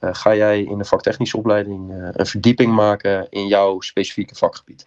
Uh, 0.00 0.10
ga 0.14 0.34
jij 0.34 0.62
in 0.62 0.78
de 0.78 0.84
vaktechnische 0.84 1.36
opleiding 1.36 1.90
uh, 1.90 2.08
een 2.12 2.26
verdieping 2.26 2.72
maken 2.72 3.26
in 3.30 3.46
jouw 3.46 3.80
specifieke 3.80 4.34
vakgebied. 4.34 4.86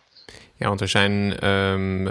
Ja, 0.63 0.69
want 0.69 0.82
er 0.82 0.88
zijn, 0.88 1.47
um, 1.49 2.10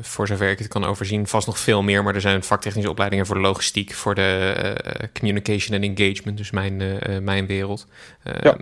voor 0.00 0.26
zover 0.26 0.50
ik 0.50 0.58
het 0.58 0.68
kan 0.68 0.84
overzien, 0.84 1.26
vast 1.26 1.46
nog 1.46 1.58
veel 1.58 1.82
meer. 1.82 2.02
Maar 2.02 2.14
er 2.14 2.20
zijn 2.20 2.42
vaktechnische 2.42 2.90
opleidingen 2.90 3.26
voor 3.26 3.34
de 3.34 3.40
logistiek, 3.40 3.94
voor 3.94 4.14
de 4.14 4.54
uh, 4.86 5.08
communication 5.12 5.82
en 5.82 5.96
engagement, 5.96 6.36
dus 6.36 6.50
mijn, 6.50 6.80
uh, 6.80 7.18
mijn 7.18 7.46
wereld. 7.46 7.86
Uh, 8.24 8.34
ja. 8.42 8.56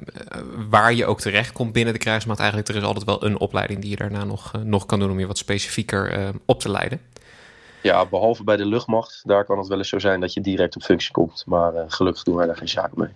Waar 0.70 0.94
je 0.94 1.06
ook 1.06 1.20
terecht 1.20 1.52
komt 1.52 1.72
binnen 1.72 1.92
de 1.92 1.98
krijgsmacht. 1.98 2.38
Eigenlijk, 2.38 2.68
er 2.68 2.76
is 2.76 2.82
altijd 2.82 3.04
wel 3.04 3.24
een 3.24 3.38
opleiding 3.38 3.80
die 3.80 3.90
je 3.90 3.96
daarna 3.96 4.24
nog, 4.24 4.52
nog 4.64 4.86
kan 4.86 4.98
doen 4.98 5.10
om 5.10 5.18
je 5.18 5.26
wat 5.26 5.38
specifieker 5.38 6.32
op 6.44 6.60
te 6.60 6.70
leiden. 6.70 7.00
Ja, 7.82 8.06
behalve 8.06 8.44
bij 8.44 8.56
de 8.56 8.66
luchtmacht, 8.66 9.22
daar 9.24 9.44
kan 9.44 9.58
het 9.58 9.68
wel 9.68 9.78
eens 9.78 9.88
zo 9.88 9.98
zijn 9.98 10.20
dat 10.20 10.32
je 10.32 10.40
direct 10.40 10.76
op 10.76 10.82
functie 10.82 11.12
komt. 11.12 11.42
Maar 11.46 11.72
gelukkig 11.88 12.22
doen 12.22 12.36
wij 12.36 12.46
daar 12.46 12.56
geen 12.56 12.68
zaken 12.68 12.98
mee. 12.98 13.10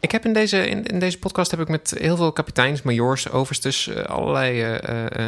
Ik 0.00 0.12
heb 0.12 0.24
in 0.24 0.32
deze, 0.32 0.68
in, 0.68 0.98
deze 0.98 1.18
podcast 1.18 1.50
heb 1.50 1.60
ik 1.60 1.68
met 1.68 1.94
heel 1.98 2.16
veel 2.16 2.32
kapiteins, 2.32 2.82
majoors, 2.82 3.30
overstes, 3.30 3.86
uh, 3.86 4.02
allerlei 4.02 4.64
uh, 4.64 4.74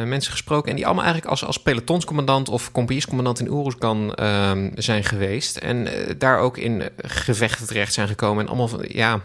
uh, 0.01 0.07
mensen 0.07 0.31
gesproken. 0.31 0.69
En 0.69 0.75
die 0.75 0.85
allemaal 0.85 1.03
eigenlijk 1.03 1.31
als, 1.31 1.45
als 1.45 1.61
pelotonscommandant 1.61 2.49
of 2.49 2.71
compagniescommandant 2.71 3.39
in 3.39 3.49
Oeruzgan 3.49 4.13
ehm, 4.13 4.71
zijn 4.75 5.03
geweest. 5.03 5.57
En 5.57 5.87
daar 6.17 6.39
ook 6.39 6.57
in 6.57 6.83
gevechten 6.97 7.67
terecht 7.67 7.93
zijn 7.93 8.07
gekomen. 8.07 8.43
En 8.43 8.49
allemaal 8.49 8.85
ja, 8.87 9.21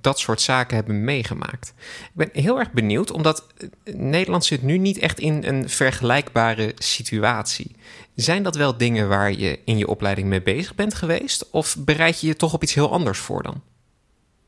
dat 0.00 0.18
soort 0.18 0.40
zaken 0.40 0.76
hebben 0.76 1.04
meegemaakt. 1.04 1.74
Ik 2.04 2.10
ben 2.14 2.28
heel 2.32 2.58
erg 2.58 2.72
benieuwd, 2.72 3.10
omdat 3.10 3.46
Nederland 3.84 4.44
zit 4.44 4.62
nu 4.62 4.78
niet 4.78 4.98
echt 4.98 5.18
in 5.18 5.44
een 5.46 5.68
vergelijkbare 5.68 6.72
situatie. 6.78 7.76
Zijn 8.14 8.42
dat 8.42 8.56
wel 8.56 8.76
dingen 8.76 9.08
waar 9.08 9.32
je 9.32 9.58
in 9.64 9.78
je 9.78 9.88
opleiding 9.88 10.28
mee 10.28 10.42
bezig 10.42 10.74
bent 10.74 10.94
geweest? 10.94 11.50
Of 11.50 11.76
bereid 11.78 12.20
je 12.20 12.26
je 12.26 12.36
toch 12.36 12.52
op 12.52 12.62
iets 12.62 12.74
heel 12.74 12.92
anders 12.92 13.18
voor 13.18 13.42
dan? 13.42 13.71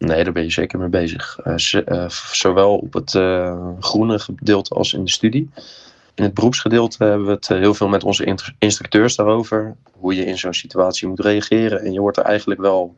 Nee, 0.04 0.24
daar 0.24 0.32
ben 0.32 0.42
je 0.42 0.50
zeker 0.50 0.78
mee 0.78 0.88
bezig. 0.88 1.38
Uh, 1.44 2.08
zowel 2.32 2.76
op 2.76 2.92
het 2.92 3.14
uh, 3.14 3.68
groene 3.80 4.18
gedeelte 4.18 4.74
als 4.74 4.92
in 4.92 5.04
de 5.04 5.10
studie. 5.10 5.50
In 6.14 6.24
het 6.24 6.34
beroepsgedeelte 6.34 7.04
hebben 7.04 7.26
we 7.26 7.32
het 7.32 7.48
heel 7.48 7.74
veel 7.74 7.88
met 7.88 8.04
onze 8.04 8.36
instructeurs 8.58 9.16
daarover. 9.16 9.76
Hoe 9.92 10.14
je 10.14 10.24
in 10.24 10.38
zo'n 10.38 10.54
situatie 10.54 11.08
moet 11.08 11.20
reageren. 11.20 11.80
En 11.80 11.92
je 11.92 12.00
wordt 12.00 12.16
er 12.16 12.24
eigenlijk 12.24 12.60
wel 12.60 12.96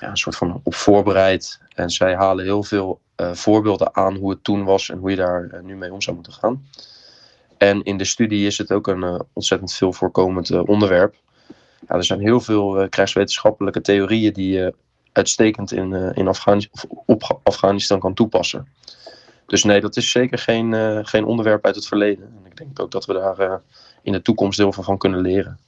ja, 0.00 0.10
een 0.10 0.16
soort 0.16 0.36
van 0.36 0.60
op 0.62 0.74
voorbereid. 0.74 1.60
En 1.74 1.90
zij 1.90 2.14
halen 2.14 2.44
heel 2.44 2.62
veel 2.62 3.00
voorbeelden 3.16 3.96
aan 3.96 4.16
hoe 4.16 4.30
het 4.30 4.44
toen 4.44 4.64
was 4.64 4.90
en 4.90 4.98
hoe 4.98 5.10
je 5.10 5.16
daar 5.16 5.60
nu 5.62 5.76
mee 5.76 5.92
om 5.92 6.02
zou 6.02 6.16
moeten 6.16 6.32
gaan. 6.32 6.68
En 7.56 7.82
in 7.82 7.96
de 7.96 8.04
studie 8.04 8.46
is 8.46 8.58
het 8.58 8.72
ook 8.72 8.86
een 8.86 9.22
ontzettend 9.32 9.72
veel 9.72 9.92
voorkomend 9.92 10.50
onderwerp. 10.50 11.14
Ja, 11.88 11.94
er 11.94 12.04
zijn 12.04 12.20
heel 12.20 12.40
veel 12.40 12.88
krijgswetenschappelijke 12.88 13.80
theorieën 13.80 14.32
die 14.32 14.72
uitstekend 15.14 15.72
in, 15.72 15.90
uh, 15.90 16.10
in 16.14 16.28
Afghanistan, 16.28 16.80
of 16.80 16.98
op 17.06 17.40
Afghanistan 17.42 17.98
kan 17.98 18.14
toepassen. 18.14 18.68
Dus 19.46 19.64
nee, 19.64 19.80
dat 19.80 19.96
is 19.96 20.10
zeker 20.10 20.38
geen, 20.38 20.72
uh, 20.72 20.98
geen 21.02 21.24
onderwerp 21.24 21.64
uit 21.64 21.74
het 21.74 21.86
verleden. 21.86 22.24
En 22.24 22.50
ik 22.50 22.56
denk 22.56 22.80
ook 22.80 22.90
dat 22.90 23.04
we 23.04 23.12
daar 23.12 23.40
uh, 23.40 23.54
in 24.02 24.12
de 24.12 24.22
toekomst 24.22 24.58
heel 24.58 24.72
veel 24.72 24.82
van 24.82 24.98
kunnen 24.98 25.20
leren. 25.20 25.58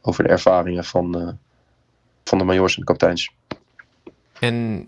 Over 0.00 0.24
de 0.24 0.30
ervaringen 0.30 0.84
van, 0.84 1.38
van 2.24 2.38
de 2.38 2.44
majors 2.44 2.74
en 2.74 2.80
de 2.80 2.86
kapiteins. 2.86 3.30
En 4.38 4.86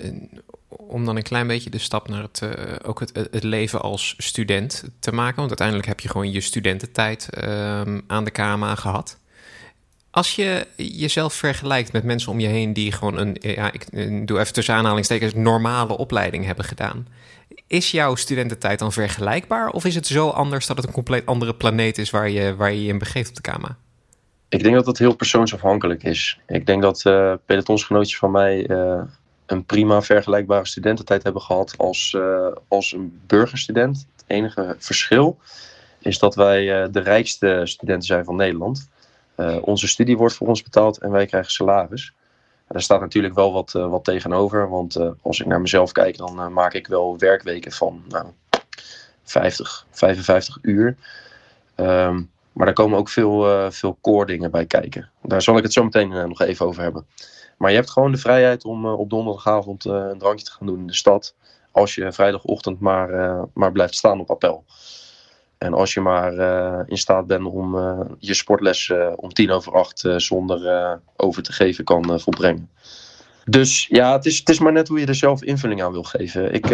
om 0.69 1.05
dan 1.05 1.17
een 1.17 1.23
klein 1.23 1.47
beetje 1.47 1.71
de 1.71 1.79
stap 1.79 2.09
naar 2.09 2.23
het, 2.23 2.43
ook 2.85 3.01
het, 3.01 3.29
het 3.31 3.43
leven 3.43 3.81
als 3.81 4.15
student 4.19 4.85
te 4.99 5.13
maken. 5.13 5.37
Want 5.37 5.49
uiteindelijk 5.49 5.89
heb 5.89 6.01
je 6.01 6.09
gewoon 6.09 6.31
je 6.31 6.41
studententijd 6.41 7.29
ehm, 7.31 8.01
aan 8.07 8.25
de 8.25 8.31
KMA 8.31 8.75
gehad. 8.75 9.19
Als 10.15 10.37
je 10.37 10.67
jezelf 10.77 11.35
vergelijkt 11.35 11.93
met 11.93 12.05
mensen 12.05 12.33
om 12.33 12.41
je 12.41 12.47
heen 12.47 12.73
die 12.73 12.93
gewoon 12.93 13.19
een, 13.19 13.37
ja, 13.41 13.73
ik 13.73 13.87
doe 14.27 14.39
even 14.39 14.53
tussen 14.53 14.75
aanhalingstekens, 14.75 15.35
normale 15.35 15.97
opleiding 15.97 16.45
hebben 16.45 16.65
gedaan. 16.65 17.07
Is 17.67 17.91
jouw 17.91 18.15
studententijd 18.15 18.79
dan 18.79 18.93
vergelijkbaar? 18.93 19.69
Of 19.69 19.85
is 19.85 19.95
het 19.95 20.07
zo 20.07 20.29
anders 20.29 20.67
dat 20.67 20.77
het 20.77 20.87
een 20.87 20.93
compleet 20.93 21.27
andere 21.27 21.55
planeet 21.55 21.99
is 21.99 22.11
waar 22.11 22.29
je 22.29 22.57
waar 22.57 22.73
je, 22.73 22.83
je 22.83 22.89
in 22.89 22.99
begeeft 22.99 23.29
op 23.29 23.35
de 23.35 23.51
KMA? 23.51 23.77
Ik 24.49 24.63
denk 24.63 24.75
dat 24.75 24.85
dat 24.85 24.99
heel 24.99 25.15
persoonsafhankelijk 25.15 26.03
is. 26.03 26.41
Ik 26.47 26.67
denk 26.67 26.83
dat 26.83 27.05
uh, 27.07 27.33
pelotonsgenootjes 27.47 28.19
van 28.19 28.31
mij 28.31 28.69
uh, 28.71 29.03
een 29.47 29.65
prima 29.65 30.03
vergelijkbare 30.03 30.67
studententijd 30.67 31.23
hebben 31.23 31.43
gehad 31.43 31.75
als, 31.77 32.15
uh, 32.17 32.47
als 32.69 32.93
een 32.93 33.21
burgerstudent. 33.27 34.07
Het 34.17 34.25
enige 34.27 34.77
verschil 34.79 35.39
is 36.01 36.19
dat 36.19 36.35
wij 36.35 36.91
de 36.91 37.01
rijkste 37.01 37.61
studenten 37.65 38.07
zijn 38.07 38.25
van 38.25 38.37
Nederland. 38.37 38.89
Uh, 39.37 39.57
onze 39.61 39.89
studie 39.89 40.17
wordt 40.17 40.35
voor 40.35 40.49
ons 40.49 40.63
betaald 40.63 40.99
en 40.99 41.11
wij 41.11 41.27
krijgen 41.27 41.53
salaris. 41.53 42.13
daar 42.69 42.83
staat 42.83 43.01
natuurlijk 43.01 43.35
wel 43.35 43.53
wat, 43.53 43.75
uh, 43.77 43.89
wat 43.89 44.05
tegenover. 44.05 44.69
Want 44.69 44.97
uh, 44.97 45.11
als 45.23 45.41
ik 45.41 45.47
naar 45.47 45.61
mezelf 45.61 45.93
kijk, 45.93 46.17
dan 46.17 46.53
maak 46.53 46.73
ik 46.73 46.87
wel 46.87 47.19
werkweken 47.19 47.73
van 47.73 48.05
nou, 48.09 48.27
50, 49.23 49.87
55 49.91 50.59
uur. 50.63 50.97
Um, 51.77 52.31
maar 52.53 52.67
daar 52.67 52.75
komen 52.75 52.99
ook 52.99 53.09
veel, 53.09 53.71
veel 53.73 53.99
core 54.01 54.27
dingen 54.27 54.51
bij 54.51 54.67
kijken. 54.67 55.11
Daar 55.23 55.43
zal 55.43 55.57
ik 55.57 55.63
het 55.63 55.73
zo 55.73 55.85
meteen 55.85 56.09
nog 56.09 56.41
even 56.41 56.67
over 56.67 56.83
hebben. 56.83 57.07
Maar 57.59 57.71
je 57.71 57.77
hebt 57.77 57.91
gewoon 57.91 58.13
de 58.13 58.19
vrijheid 58.19 58.65
om 58.65 58.87
op 58.87 59.11
donderdagavond 59.11 59.85
een 59.85 60.19
drankje 60.19 60.45
te 60.45 60.51
gaan 60.51 60.67
doen 60.67 60.79
in 60.79 60.87
de 60.87 60.95
stad. 60.95 61.35
als 61.71 61.95
je 61.95 62.13
vrijdagochtend 62.13 62.81
maar, 62.81 63.09
maar 63.55 63.73
blijft 63.73 63.95
staan 63.95 64.21
op 64.21 64.31
appel. 64.31 64.65
En 65.65 65.75
als 65.75 65.95
je 65.95 66.01
maar 66.01 66.33
in 66.89 66.99
staat 66.99 67.27
bent 67.27 67.47
om 67.47 67.77
je 68.19 68.35
sportles 68.35 68.93
om 69.17 69.33
tien 69.33 69.51
over 69.51 69.73
acht 69.73 70.05
zonder 70.17 71.01
over 71.17 71.43
te 71.43 71.53
geven 71.53 71.85
kan 71.85 72.21
volbrengen. 72.21 72.71
Dus 73.45 73.87
ja, 73.87 74.13
het 74.13 74.27
is, 74.27 74.39
het 74.39 74.49
is 74.49 74.59
maar 74.59 74.73
net 74.73 74.89
hoe 74.89 75.01
je 75.01 75.07
er 75.07 75.15
zelf 75.15 75.43
invulling 75.43 75.83
aan 75.83 75.93
wil 75.93 76.03
geven. 76.03 76.55
Ik, 76.55 76.67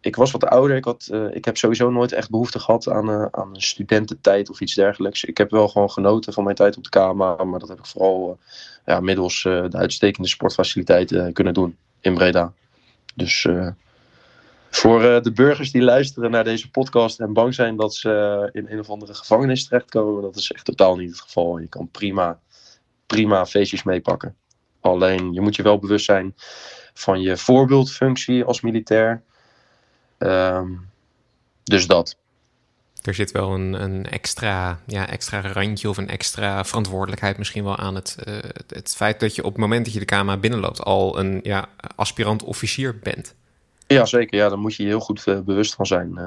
ik 0.00 0.16
was 0.16 0.30
wat 0.30 0.44
ouder. 0.44 0.76
Ik, 0.76 0.84
had, 0.84 1.10
ik 1.32 1.44
heb 1.44 1.56
sowieso 1.56 1.90
nooit 1.90 2.12
echt 2.12 2.30
behoefte 2.30 2.58
gehad 2.58 2.88
aan, 2.88 3.34
aan 3.34 3.50
studententijd 3.52 4.50
of 4.50 4.60
iets 4.60 4.74
dergelijks. 4.74 5.24
Ik 5.24 5.38
heb 5.38 5.50
wel 5.50 5.68
gewoon 5.68 5.90
genoten 5.90 6.32
van 6.32 6.44
mijn 6.44 6.56
tijd 6.56 6.76
op 6.76 6.82
de 6.82 6.88
KMA. 6.88 7.44
Maar 7.44 7.58
dat 7.58 7.68
heb 7.68 7.78
ik 7.78 7.86
vooral 7.86 8.38
ja, 8.86 9.00
middels 9.00 9.42
de 9.42 9.68
uitstekende 9.70 10.28
sportfaciliteiten 10.28 11.32
kunnen 11.32 11.54
doen 11.54 11.76
in 12.00 12.14
Breda. 12.14 12.52
Dus 13.14 13.46
voor 14.70 15.22
de 15.22 15.32
burgers 15.32 15.72
die 15.72 15.82
luisteren 15.82 16.30
naar 16.30 16.44
deze 16.44 16.70
podcast 16.70 17.20
en 17.20 17.32
bang 17.32 17.54
zijn 17.54 17.76
dat 17.76 17.94
ze 17.94 18.48
in 18.52 18.66
een 18.68 18.78
of 18.78 18.90
andere 18.90 19.14
gevangenis 19.14 19.68
terechtkomen, 19.68 20.22
dat 20.22 20.36
is 20.36 20.52
echt 20.52 20.64
totaal 20.64 20.96
niet 20.96 21.10
het 21.10 21.20
geval. 21.20 21.58
Je 21.58 21.68
kan 21.68 21.88
prima, 21.90 22.40
prima 23.06 23.46
feestjes 23.46 23.82
meepakken. 23.82 24.36
Alleen 24.80 25.32
je 25.32 25.40
moet 25.40 25.56
je 25.56 25.62
wel 25.62 25.78
bewust 25.78 26.04
zijn 26.04 26.34
van 26.94 27.20
je 27.20 27.36
voorbeeldfunctie 27.36 28.44
als 28.44 28.60
militair. 28.60 29.22
Ehm, 30.18 30.68
dus 31.64 31.86
dat. 31.86 32.16
Er 33.02 33.14
zit 33.14 33.30
wel 33.30 33.54
een, 33.54 33.82
een 33.82 34.06
extra, 34.06 34.80
ja, 34.86 35.08
extra 35.08 35.40
randje 35.40 35.88
of 35.88 35.96
een 35.96 36.08
extra 36.08 36.64
verantwoordelijkheid 36.64 37.38
misschien 37.38 37.64
wel 37.64 37.76
aan 37.76 37.94
het, 37.94 38.16
uh, 38.28 38.38
het, 38.68 38.94
feit 38.96 39.20
dat 39.20 39.34
je 39.34 39.44
op 39.44 39.52
het 39.52 39.60
moment 39.60 39.84
dat 39.84 39.94
je 39.94 40.00
de 40.00 40.04
KMA 40.04 40.36
binnenloopt 40.36 40.82
al 40.82 41.18
een 41.18 41.40
ja, 41.42 41.68
aspirant 41.96 42.42
officier 42.42 42.98
bent. 42.98 43.34
Ja, 43.88 44.04
zeker. 44.04 44.38
Ja, 44.38 44.48
daar 44.48 44.58
moet 44.58 44.74
je 44.74 44.82
je 44.82 44.88
heel 44.88 45.00
goed 45.00 45.26
uh, 45.26 45.40
bewust 45.40 45.74
van 45.74 45.86
zijn. 45.86 46.12
Uh, 46.16 46.24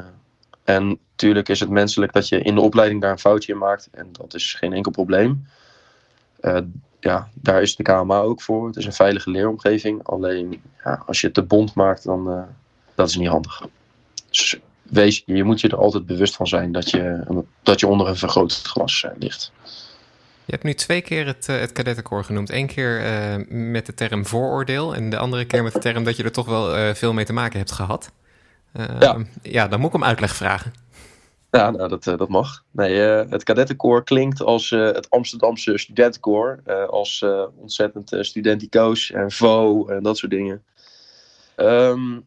en 0.64 0.88
natuurlijk 0.88 1.50
is 1.50 1.60
het 1.60 1.70
menselijk 1.70 2.14
dat 2.14 2.28
je 2.28 2.42
in 2.42 2.56
de 2.56 2.62
opleiding 2.62 3.02
daar 3.02 3.12
een 3.12 3.20
foutje 3.20 3.52
in 3.52 3.58
maakt. 3.58 3.90
En 3.92 4.10
dat 4.12 4.34
is 4.34 4.54
geen 4.54 4.74
enkel 4.74 4.92
probleem. 4.92 5.48
ja, 7.00 7.30
daar 7.34 7.62
is 7.62 7.76
de 7.76 7.84
KMA 7.84 8.20
ook 8.20 8.42
voor. 8.42 8.68
Het 8.68 8.76
is 8.76 8.86
een 8.86 8.94
veilige 8.94 9.30
leeromgeving. 9.30 10.04
Alleen 10.04 10.62
ja, 10.84 11.04
als 11.06 11.22
je 11.22 11.26
het 11.26 11.36
te 11.36 11.44
bond 11.44 11.74
maakt, 11.74 12.04
dan 12.04 12.48
dat 12.96 13.10
is 13.10 13.16
niet 13.16 13.28
handig. 13.28 13.68
Dus 14.30 14.60
wees, 14.82 15.24
je 15.26 15.44
moet 15.44 15.62
je 15.62 15.68
er 15.68 15.78
altijd 15.78 16.06
bewust 16.06 16.36
van 16.36 16.48
zijn 16.48 16.72
dat 16.72 16.90
je, 16.90 17.24
dat 17.64 17.80
je 17.80 17.88
onder 17.88 18.08
een 18.08 18.16
vergrootglas 18.16 19.06
ligt. 19.18 19.52
Je 20.52 20.58
hebt 20.58 20.70
nu 20.70 20.74
twee 20.74 21.02
keer 21.02 21.26
het, 21.26 21.48
uh, 21.50 21.60
het 21.60 21.72
kadettenkoor 21.72 22.24
genoemd. 22.24 22.52
Eén 22.52 22.68
keer 22.68 23.06
uh, 23.06 23.46
met 23.48 23.86
de 23.86 23.94
term 23.94 24.26
vooroordeel 24.26 24.96
en 24.96 25.10
de 25.10 25.18
andere 25.18 25.46
keer 25.46 25.64
met 25.64 25.74
de 25.74 25.80
term 25.80 26.04
dat 26.04 26.18
je 26.18 26.24
er 26.24 26.32
toch 26.32 26.46
wel 26.46 26.96
veel 26.96 27.14
mee 27.14 27.26
te 27.26 27.34
maken 27.34 27.58
hebt 27.58 27.72
gehad. 27.72 28.12
ja. 29.00 29.18
ja, 29.42 29.68
dan 29.68 29.80
moet 29.80 29.90
ik 29.90 29.96
om 29.96 30.04
uitleg 30.04 30.36
vragen. 30.36 30.74
Ja, 31.52 31.70
nou, 31.70 31.90
dat, 31.90 32.04
dat 32.04 32.30
mag. 32.30 32.64
Nee, 32.72 33.00
het 33.00 33.44
kadettenkoor 33.44 34.04
klinkt 34.04 34.42
als 34.42 34.70
het 34.70 35.10
Amsterdamse 35.10 35.78
studentenkoor. 35.78 36.62
als 36.90 37.26
ontzettend 37.56 38.18
studenticoos 38.20 39.12
en 39.12 39.32
vo 39.32 39.88
en 39.88 40.04
dat 40.04 40.18
soort 40.18 40.32
dingen. 40.32 40.64
Um, 41.56 42.26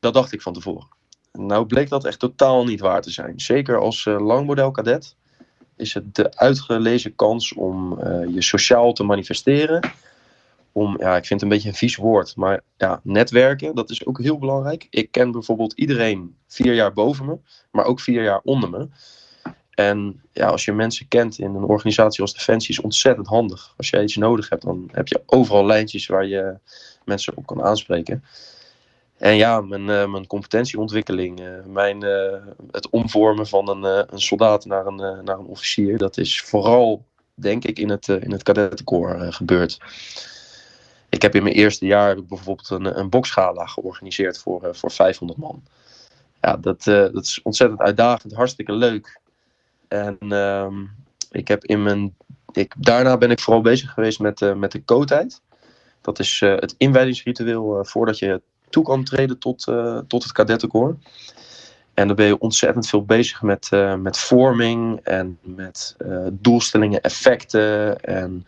dat 0.00 0.14
dacht 0.14 0.32
ik 0.32 0.42
van 0.42 0.52
tevoren. 0.52 0.88
Nou 1.32 1.66
bleek 1.66 1.88
dat 1.88 2.04
echt 2.04 2.18
totaal 2.18 2.64
niet 2.64 2.80
waar 2.80 3.02
te 3.02 3.10
zijn. 3.10 3.40
Zeker 3.40 3.78
als 3.78 4.04
langmodel 4.04 4.70
kadet 4.70 5.16
is 5.76 5.94
het 5.94 6.14
de 6.14 6.36
uitgelezen 6.36 7.14
kans 7.14 7.54
om 7.54 7.98
uh, 8.02 8.34
je 8.34 8.42
sociaal 8.42 8.92
te 8.92 9.04
manifesteren. 9.04 9.90
Om, 10.72 10.96
ja, 10.98 11.16
ik 11.16 11.26
vind 11.26 11.40
het 11.40 11.42
een 11.42 11.56
beetje 11.56 11.68
een 11.68 11.74
vies 11.74 11.96
woord, 11.96 12.36
maar 12.36 12.60
ja, 12.76 13.00
netwerken, 13.02 13.74
dat 13.74 13.90
is 13.90 14.06
ook 14.06 14.20
heel 14.20 14.38
belangrijk. 14.38 14.86
Ik 14.90 15.10
ken 15.10 15.30
bijvoorbeeld 15.30 15.72
iedereen 15.72 16.36
vier 16.46 16.74
jaar 16.74 16.92
boven 16.92 17.26
me, 17.26 17.38
maar 17.70 17.84
ook 17.84 18.00
vier 18.00 18.22
jaar 18.22 18.40
onder 18.42 18.70
me. 18.70 18.88
En 19.70 20.22
ja, 20.32 20.46
als 20.46 20.64
je 20.64 20.72
mensen 20.72 21.08
kent 21.08 21.38
in 21.38 21.54
een 21.54 21.64
organisatie 21.64 22.20
als 22.20 22.34
Defensie, 22.34 22.74
is 22.74 22.80
ontzettend 22.80 23.26
handig. 23.26 23.74
Als 23.76 23.90
je 23.90 24.02
iets 24.02 24.16
nodig 24.16 24.48
hebt, 24.48 24.62
dan 24.62 24.88
heb 24.92 25.08
je 25.08 25.22
overal 25.26 25.66
lijntjes 25.66 26.06
waar 26.06 26.26
je 26.26 26.58
mensen 27.04 27.36
op 27.36 27.46
kan 27.46 27.62
aanspreken. 27.62 28.24
En 29.22 29.36
ja, 29.36 29.60
mijn, 29.60 29.88
uh, 29.88 30.10
mijn 30.10 30.26
competentieontwikkeling, 30.26 31.40
uh, 31.40 31.64
mijn, 31.66 32.04
uh, 32.04 32.34
het 32.70 32.90
omvormen 32.90 33.46
van 33.46 33.68
een, 33.68 34.06
een 34.12 34.20
soldaat 34.20 34.64
naar 34.64 34.86
een, 34.86 35.24
naar 35.24 35.38
een 35.38 35.46
officier, 35.46 35.98
dat 35.98 36.18
is 36.18 36.40
vooral, 36.40 37.04
denk 37.34 37.64
ik, 37.64 37.78
in 37.78 37.88
het, 37.88 38.08
in 38.08 38.32
het 38.32 38.50
gebeurd. 39.34 39.78
Ik 41.08 41.22
heb 41.22 41.34
in 41.34 41.42
mijn 41.42 41.54
eerste 41.54 41.86
jaar 41.86 42.24
bijvoorbeeld 42.24 42.70
een, 42.70 42.98
een 42.98 43.08
boksgala 43.08 43.66
georganiseerd 43.66 44.38
voor, 44.38 44.68
voor 44.72 44.90
500 44.90 45.38
man. 45.38 45.62
Ja, 46.40 46.56
dat, 46.56 46.84
dat 46.84 47.24
is 47.24 47.42
ontzettend 47.42 47.80
uitdagend, 47.80 48.32
hartstikke 48.32 48.72
leuk. 48.72 49.20
En 49.88 50.16
ehm, 50.18 50.84
ik 51.30 51.48
heb 51.48 51.64
in 51.64 51.82
mijn, 51.82 52.16
ik, 52.52 52.74
daarna 52.78 53.16
ben 53.16 53.30
ik 53.30 53.40
vooral 53.40 53.62
bezig 53.62 53.90
geweest 53.90 54.20
met, 54.20 54.56
met 54.56 54.72
de 54.72 54.84
coatijd. 54.84 55.42
Dat 56.00 56.18
is 56.18 56.40
het 56.40 56.74
inwijdingsritueel 56.78 57.84
voordat 57.84 58.18
je 58.18 58.42
toe 58.72 58.84
kan 58.84 59.04
treden 59.04 59.38
tot, 59.38 59.66
uh, 59.68 59.98
tot 60.06 60.22
het 60.22 60.32
kadettenkoor. 60.32 60.96
En 61.94 62.06
dan 62.06 62.16
ben 62.16 62.26
je 62.26 62.38
ontzettend 62.38 62.88
veel 62.88 63.04
bezig 63.04 63.42
met, 63.42 63.68
uh, 63.72 63.94
met 63.94 64.18
vorming 64.18 65.00
en 65.02 65.38
met 65.40 65.96
uh, 65.98 66.26
doelstellingen, 66.32 67.00
effecten 67.00 68.00
en 68.00 68.46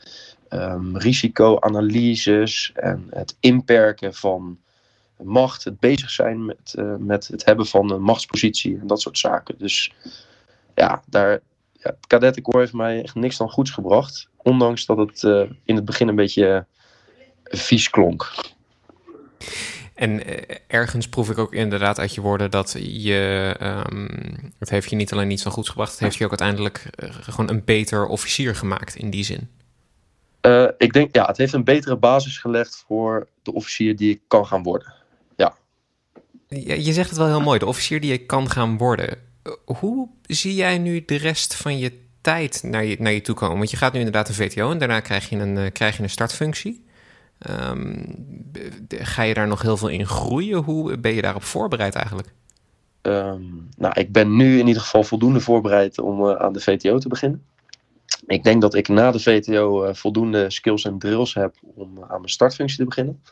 um, 0.51 0.97
risicoanalyses 0.97 2.73
en 2.75 3.07
het 3.11 3.37
inperken 3.41 4.15
van 4.15 4.59
macht, 5.23 5.65
het 5.65 5.81
bezig 5.81 6.11
zijn 6.11 6.45
met, 6.45 6.75
met 6.99 7.27
het 7.27 7.45
hebben 7.45 7.67
van 7.67 7.93
een 7.93 8.03
machtspositie 8.03 8.79
en 8.81 8.87
dat 8.87 9.01
soort 9.01 9.19
zaken. 9.19 9.55
Dus 9.59 9.93
ja, 10.75 11.03
daar, 11.07 11.31
ja, 11.73 11.91
het 11.91 12.07
kadettenkoor 12.07 12.61
heeft 12.61 12.73
mij 12.73 13.03
echt 13.03 13.15
niks 13.15 13.37
dan 13.37 13.51
goeds 13.51 13.71
gebracht. 13.71 14.29
Ondanks 14.37 14.87
dat 14.87 14.97
het 14.97 15.23
in 15.65 15.77
het 15.77 15.85
begin 15.85 16.09
een 16.09 16.15
beetje 16.15 16.67
vies 17.45 17.91
klonk. 17.91 18.33
En 19.95 20.25
eh, 20.25 20.57
ergens 20.67 21.09
proef 21.09 21.31
ik 21.31 21.39
ook 21.39 21.55
inderdaad 21.55 21.99
uit 21.99 22.15
je 22.15 22.21
woorden 22.21 22.51
dat 22.51 22.77
je. 22.79 23.55
Um, 23.63 24.53
het 24.59 24.71
heeft 24.71 24.91
je 24.91 24.97
niet 24.97 25.13
alleen 25.13 25.29
niet 25.29 25.41
zo 25.41 25.51
goed 25.51 25.69
gebracht, 25.69 25.91
het 25.91 26.01
heeft 26.01 26.17
je 26.17 26.25
ook 26.25 26.31
uiteindelijk 26.31 26.91
uh, 26.97 27.11
gewoon 27.21 27.51
een 27.51 27.65
beter 27.65 28.07
officier 28.07 28.57
gemaakt 28.57 28.95
in 28.95 29.11
die 29.11 29.25
zin. 29.25 29.49
Uh, 30.47 30.69
ik 30.79 30.93
denk, 30.93 31.15
ja, 31.15 31.27
het 31.27 31.37
heeft 31.37 31.53
een 31.53 31.65
betere 31.65 31.97
basis 31.97 32.39
gelegd 32.39 32.85
voor 32.87 33.29
de 33.43 33.53
officier 33.53 33.97
die 33.97 34.11
ik 34.11 34.21
kan 34.29 34.47
gaan 34.47 34.63
worden. 34.63 34.95
Ja. 35.37 35.55
Je 36.59 36.93
zegt 36.93 37.09
het 37.09 37.19
wel 37.19 37.27
heel 37.27 37.41
mooi, 37.41 37.59
de 37.59 37.67
officier 37.67 38.01
die 38.01 38.11
je 38.11 38.27
kan 38.27 38.51
gaan 38.51 38.77
worden. 38.77 39.19
Hoe 39.65 40.09
zie 40.23 40.55
jij 40.55 40.79
nu 40.79 41.05
de 41.05 41.17
rest 41.17 41.55
van 41.55 41.79
je 41.79 42.01
tijd 42.21 42.63
naar 42.63 42.85
je, 42.85 42.97
naar 42.99 43.13
je 43.13 43.21
toe 43.21 43.35
komen? 43.35 43.57
Want 43.57 43.71
je 43.71 43.77
gaat 43.77 43.93
nu 43.93 43.99
inderdaad 43.99 44.27
de 44.27 44.35
VTO 44.35 44.71
en 44.71 44.79
daarna 44.79 45.01
krijg 45.01 45.29
je 45.29 45.37
een, 45.37 45.73
krijg 45.73 45.97
je 45.97 46.03
een 46.03 46.11
startfunctie. 46.11 46.84
Um, 47.51 48.17
ga 48.89 49.23
je 49.23 49.35
daar 49.35 49.47
nog 49.47 49.63
heel 49.63 49.77
veel 49.77 49.89
in 49.89 50.07
groeien? 50.07 50.63
Hoe 50.63 50.99
ben 50.99 51.15
je 51.15 51.23
daarop 51.23 51.43
voorbereid 51.43 51.95
eigenlijk? 51.95 52.33
Um, 53.03 53.69
nou, 53.77 54.01
ik 54.01 54.13
ben 54.13 54.37
nu 54.37 54.59
in 54.59 54.67
ieder 54.67 54.83
geval 54.83 55.05
voldoende 55.05 55.41
voorbereid 55.41 55.99
om 55.99 56.25
uh, 56.25 56.35
aan 56.35 56.53
de 56.53 56.61
VTO 56.61 56.99
te 56.99 57.09
beginnen. 57.09 57.45
Ik 58.27 58.45
denk 58.45 58.61
dat 58.61 58.75
ik 58.75 58.89
na 58.89 59.11
de 59.11 59.21
VTO 59.21 59.85
uh, 59.85 59.95
voldoende 59.95 60.51
skills 60.51 60.85
en 60.85 60.99
drills 60.99 61.35
heb 61.35 61.55
om 61.75 61.97
uh, 61.99 62.03
aan 62.03 62.21
mijn 62.21 62.29
startfunctie 62.29 62.79
te 62.79 62.85
beginnen. 62.85 63.23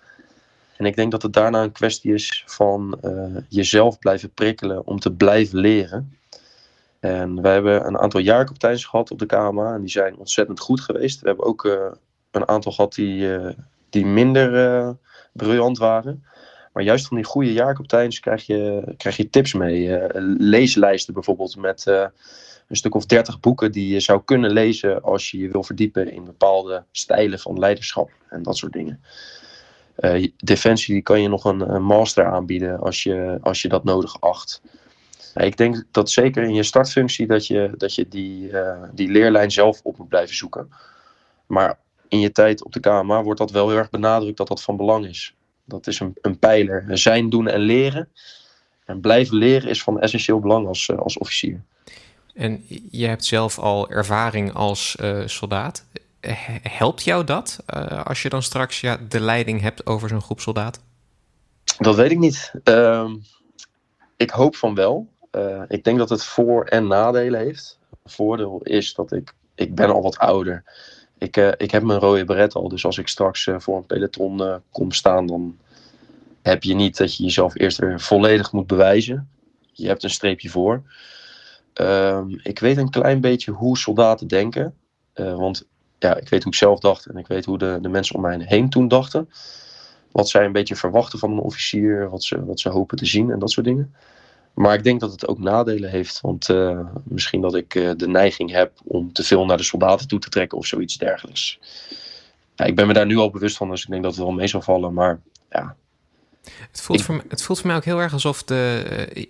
En 0.76 0.86
ik 0.86 0.96
denk 0.96 1.10
dat 1.10 1.22
het 1.22 1.32
daarna 1.32 1.62
een 1.62 1.72
kwestie 1.72 2.14
is 2.14 2.44
van 2.46 2.98
jezelf 3.48 3.98
blijven 3.98 4.30
prikkelen 4.30 4.86
om 4.86 4.98
te 4.98 5.12
blijven 5.12 5.58
leren. 5.58 6.16
En 7.00 7.42
wij 7.42 7.52
hebben 7.52 7.86
een 7.86 7.98
aantal 7.98 8.20
jaarkapiteins 8.20 8.84
gehad 8.84 9.10
op 9.10 9.18
de 9.18 9.26
KMA 9.26 9.74
en 9.74 9.80
die 9.80 9.90
zijn 9.90 10.16
ontzettend 10.16 10.60
goed 10.60 10.80
geweest. 10.80 11.20
We 11.20 11.26
hebben 11.26 11.46
ook 11.46 11.64
een 12.30 12.48
aantal 12.48 12.72
gehad 12.72 12.94
die 12.94 13.28
die 13.92 14.06
minder 14.06 14.54
uh, 14.54 14.90
briljant 15.32 15.78
waren. 15.78 16.24
Maar 16.72 16.82
juist 16.82 17.06
van 17.06 17.16
die 17.16 17.26
goede 17.26 17.52
jaarkapiteins 17.52 18.20
krijg 18.20 18.46
je, 18.46 18.94
krijg 18.96 19.16
je 19.16 19.30
tips 19.30 19.52
mee. 19.52 19.86
Uh, 19.86 20.04
leeslijsten 20.38 21.14
bijvoorbeeld 21.14 21.56
met 21.56 21.84
uh, 21.88 22.06
een 22.68 22.76
stuk 22.76 22.94
of 22.94 23.06
dertig 23.06 23.40
boeken 23.40 23.72
die 23.72 23.92
je 23.92 24.00
zou 24.00 24.22
kunnen 24.24 24.50
lezen 24.50 25.02
als 25.02 25.30
je 25.30 25.38
je 25.38 25.48
wil 25.48 25.62
verdiepen 25.62 26.12
in 26.12 26.24
bepaalde 26.24 26.84
stijlen 26.92 27.38
van 27.38 27.58
leiderschap 27.58 28.10
en 28.28 28.42
dat 28.42 28.56
soort 28.56 28.72
dingen. 28.72 29.00
Defensie 30.36 30.94
die 30.94 31.02
kan 31.02 31.22
je 31.22 31.28
nog 31.28 31.44
een, 31.44 31.82
master 31.82 32.24
aanbieden 32.24 32.80
als 32.80 33.02
je, 33.02 33.38
als 33.42 33.62
je 33.62 33.68
dat 33.68 33.84
nodig 33.84 34.20
acht. 34.20 34.62
Ik 35.34 35.56
denk 35.56 35.84
dat 35.90 36.10
zeker 36.10 36.42
in 36.42 36.54
je 36.54 36.62
startfunctie 36.62 37.26
dat 37.26 37.46
je, 37.46 37.70
dat 37.76 37.94
je 37.94 38.08
die, 38.08 38.50
die 38.92 39.10
leerlijn 39.10 39.50
zelf 39.50 39.80
op 39.82 39.98
moet 39.98 40.08
blijven 40.08 40.36
zoeken. 40.36 40.68
Maar 41.46 41.78
in 42.12 42.20
je 42.20 42.32
tijd 42.32 42.64
op 42.64 42.72
de 42.72 42.80
KMA 42.80 43.22
wordt 43.22 43.38
dat 43.38 43.50
wel 43.50 43.68
heel 43.68 43.78
erg 43.78 43.90
benadrukt 43.90 44.36
dat 44.36 44.48
dat 44.48 44.62
van 44.62 44.76
belang 44.76 45.06
is. 45.06 45.34
Dat 45.64 45.86
is 45.86 46.00
een, 46.00 46.14
een 46.20 46.38
pijler. 46.38 46.84
Zijn, 46.98 47.30
doen 47.30 47.48
en 47.48 47.60
leren. 47.60 48.08
En 48.84 49.00
blijven 49.00 49.36
leren 49.36 49.70
is 49.70 49.82
van 49.82 50.00
essentieel 50.00 50.40
belang 50.40 50.66
als, 50.66 50.88
uh, 50.88 50.98
als 50.98 51.18
officier. 51.18 51.60
En 52.34 52.64
je 52.90 53.06
hebt 53.06 53.24
zelf 53.24 53.58
al 53.58 53.90
ervaring 53.90 54.52
als 54.52 54.96
uh, 55.00 55.26
soldaat. 55.26 55.84
Helpt 56.62 57.02
jou 57.02 57.24
dat 57.24 57.58
uh, 57.74 58.04
als 58.04 58.22
je 58.22 58.28
dan 58.28 58.42
straks 58.42 58.80
ja, 58.80 58.98
de 59.08 59.20
leiding 59.20 59.60
hebt 59.60 59.86
over 59.86 60.08
zo'n 60.08 60.22
groep 60.22 60.40
soldaten? 60.40 60.82
Dat 61.78 61.96
weet 61.96 62.10
ik 62.10 62.18
niet. 62.18 62.52
Ehm, 62.64 63.16
ik 64.16 64.30
hoop 64.30 64.56
van 64.56 64.74
wel. 64.74 65.08
Ik 65.68 65.84
denk 65.84 65.98
dat 65.98 66.08
het 66.08 66.24
voor- 66.24 66.64
en 66.64 66.86
nadelen 66.86 67.40
heeft. 67.40 67.78
Voordeel 68.04 68.60
is 68.62 68.94
dat 68.94 69.12
ik, 69.12 69.32
ik 69.54 69.74
ben 69.74 69.90
al 69.90 70.02
wat 70.02 70.18
ouder. 70.18 70.64
Ik, 71.22 71.36
uh, 71.36 71.52
ik 71.56 71.70
heb 71.70 71.82
mijn 71.82 71.98
rode 71.98 72.24
beret 72.24 72.54
al. 72.54 72.68
Dus 72.68 72.84
als 72.84 72.98
ik 72.98 73.08
straks 73.08 73.46
uh, 73.46 73.58
voor 73.58 73.76
een 73.76 73.86
peloton 73.86 74.60
kom 74.70 74.92
staan, 74.92 75.26
dan 75.26 75.58
heb 76.42 76.62
je 76.62 76.74
niet 76.74 76.96
dat 76.96 77.16
je 77.16 77.22
jezelf 77.22 77.58
eerst 77.58 77.78
weer 77.78 78.00
volledig 78.00 78.52
moet 78.52 78.66
bewijzen. 78.66 79.28
Je 79.72 79.86
hebt 79.86 80.02
een 80.02 80.10
streepje 80.10 80.48
voor. 80.48 80.82
Um, 81.74 82.40
ik 82.42 82.58
weet 82.58 82.76
een 82.76 82.90
klein 82.90 83.20
beetje 83.20 83.50
hoe 83.50 83.78
soldaten 83.78 84.26
denken. 84.26 84.74
want 85.14 85.66
ja, 85.98 86.16
ik 86.16 86.28
weet 86.28 86.42
hoe 86.42 86.52
ik 86.52 86.58
zelf 86.58 86.78
dacht 86.78 87.06
en 87.06 87.16
ik 87.16 87.26
weet 87.26 87.44
hoe 87.44 87.58
de, 87.58 87.78
de 87.82 87.88
mensen 87.88 88.14
om 88.14 88.20
mij 88.20 88.44
heen 88.44 88.70
toen 88.70 88.88
dachten. 88.88 89.28
Wat 90.10 90.28
zij 90.28 90.44
een 90.44 90.52
beetje 90.52 90.76
verwachten 90.76 91.18
van 91.18 91.30
een 91.30 91.38
officier, 91.38 92.08
wat 92.08 92.24
ze, 92.24 92.44
wat 92.44 92.60
ze 92.60 92.68
hopen 92.68 92.96
te 92.96 93.06
zien 93.06 93.30
en 93.30 93.38
dat 93.38 93.50
soort 93.50 93.66
dingen. 93.66 93.94
Maar 94.54 94.74
ik 94.74 94.84
denk 94.84 95.00
dat 95.00 95.12
het 95.12 95.26
ook 95.26 95.38
nadelen 95.38 95.90
heeft. 95.90 96.20
Want 96.20 96.48
uh, 96.48 96.80
misschien 97.04 97.40
dat 97.40 97.54
ik 97.54 97.74
uh, 97.74 97.90
de 97.96 98.08
neiging 98.08 98.50
heb 98.50 98.72
om 98.84 99.12
te 99.12 99.22
veel 99.22 99.44
naar 99.44 99.56
de 99.56 99.62
soldaten 99.62 100.08
toe 100.08 100.18
te 100.18 100.28
trekken 100.28 100.58
of 100.58 100.66
zoiets 100.66 100.98
dergelijks. 100.98 101.58
Ja, 102.54 102.64
ik 102.64 102.76
ben 102.76 102.86
me 102.86 102.92
daar 102.92 103.06
nu 103.06 103.16
al 103.16 103.30
bewust 103.30 103.56
van, 103.56 103.70
dus 103.70 103.82
ik 103.82 103.90
denk 103.90 104.02
dat 104.02 104.14
het 104.14 104.24
wel 104.24 104.32
mee 104.32 104.46
zal 104.46 104.62
vallen. 104.62 104.92
Maar 104.92 105.20
ja. 105.50 105.76
Het 106.70 106.80
voelt, 106.80 106.98
ik... 106.98 107.04
voor, 107.04 107.14
mij, 107.14 107.24
het 107.28 107.42
voelt 107.42 107.58
voor 107.58 107.66
mij 107.66 107.76
ook 107.76 107.84
heel 107.84 108.00
erg 108.00 108.12
alsof 108.12 108.42
de, 108.42 108.84
uh, 109.14 109.24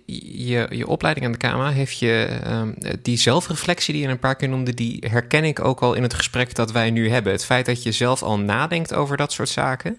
je, 0.47 0.67
je 0.69 0.87
opleiding 0.87 1.25
aan 1.25 1.31
de 1.31 1.37
KMA 1.37 1.69
heeft 1.69 1.99
je 1.99 2.39
um, 2.47 2.75
die 3.01 3.17
zelfreflectie 3.17 3.93
die 3.93 4.03
je 4.03 4.09
een 4.09 4.19
paar 4.19 4.35
keer 4.35 4.49
noemde, 4.49 4.73
die 4.73 5.03
herken 5.07 5.43
ik 5.43 5.63
ook 5.65 5.81
al 5.81 5.93
in 5.93 6.03
het 6.03 6.13
gesprek 6.13 6.55
dat 6.55 6.71
wij 6.71 6.91
nu 6.91 7.09
hebben. 7.09 7.31
Het 7.31 7.45
feit 7.45 7.65
dat 7.65 7.83
je 7.83 7.91
zelf 7.91 8.23
al 8.23 8.39
nadenkt 8.39 8.93
over 8.93 9.17
dat 9.17 9.31
soort 9.31 9.49
zaken. 9.49 9.97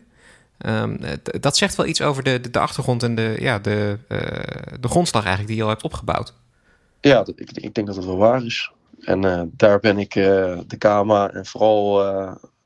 Um, 0.59 0.99
dat 1.41 1.57
zegt 1.57 1.77
wel 1.77 1.87
iets 1.87 2.03
over 2.03 2.23
de, 2.23 2.51
de, 2.51 2.59
achtergrond 2.59 3.03
en 3.03 3.15
de, 3.15 3.37
ja, 3.39 3.59
de, 3.59 3.99
uh, 4.09 4.19
de 4.81 4.89
grondslag 4.89 5.23
eigenlijk 5.23 5.49
die 5.49 5.57
je 5.57 5.63
al 5.63 5.69
hebt 5.69 5.83
opgebouwd. 5.83 6.35
Ja, 7.01 7.27
ik, 7.35 7.51
ik 7.53 7.75
denk 7.75 7.87
dat 7.87 7.97
het 7.97 8.05
wel 8.05 8.17
waar 8.17 8.45
is. 8.45 8.71
En 9.01 9.25
uh, 9.25 9.43
daar 9.51 9.81
ben 9.81 9.99
ik 9.99 10.15
uh, 10.15 10.25
de 10.67 10.77
KMA 10.79 11.31
en 11.31 11.47
vooral 11.47 11.97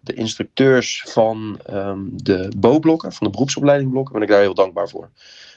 de 0.01 0.15
instructeurs 0.15 1.05
van 1.09 1.61
um, 1.71 2.11
de 2.15 2.53
BO-blokken, 2.57 3.13
van 3.13 3.27
de 3.27 3.33
beroepsopleidingblokken, 3.33 4.13
ben 4.13 4.23
ik 4.23 4.29
daar 4.29 4.41
heel 4.41 4.55
dankbaar 4.55 4.89
voor. 4.89 5.11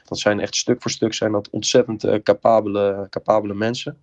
Dat 0.05 0.19
zijn 0.19 0.39
echt 0.39 0.55
stuk 0.55 0.81
voor 0.81 0.91
stuk 0.91 1.13
zijn 1.13 1.31
dat 1.31 1.49
ontzettend 1.49 2.21
capabele, 2.23 3.07
capabele 3.09 3.53
mensen. 3.53 4.01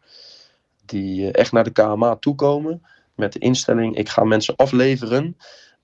Die 0.85 1.31
echt 1.31 1.53
naar 1.53 1.65
de 1.65 1.71
KMA 1.71 2.17
toekomen 2.17 2.83
met 3.15 3.33
de 3.33 3.39
instelling, 3.39 3.97
ik 3.97 4.09
ga 4.09 4.25
mensen 4.25 4.57
afleveren 4.57 5.37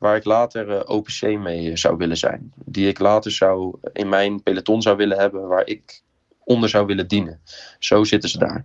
waar 0.05 0.17
ik 0.17 0.25
later 0.25 0.69
uh, 0.69 0.81
OPC 0.85 1.23
mee 1.23 1.77
zou 1.77 1.97
willen 1.97 2.17
zijn. 2.17 2.53
Die 2.65 2.89
ik 2.89 2.99
later 2.99 3.31
zou 3.31 3.75
in 3.93 4.09
mijn 4.09 4.43
peloton 4.43 4.83
zou 4.83 4.97
willen 4.97 5.19
hebben, 5.19 5.49
waar 5.49 5.67
ik 5.67 6.03
onder 6.45 6.69
zou 6.69 6.87
willen 6.87 7.09
dienen. 7.09 7.41
Zo 7.79 8.05
zitten 8.05 8.31
ze 8.31 8.39
daar. 8.39 8.65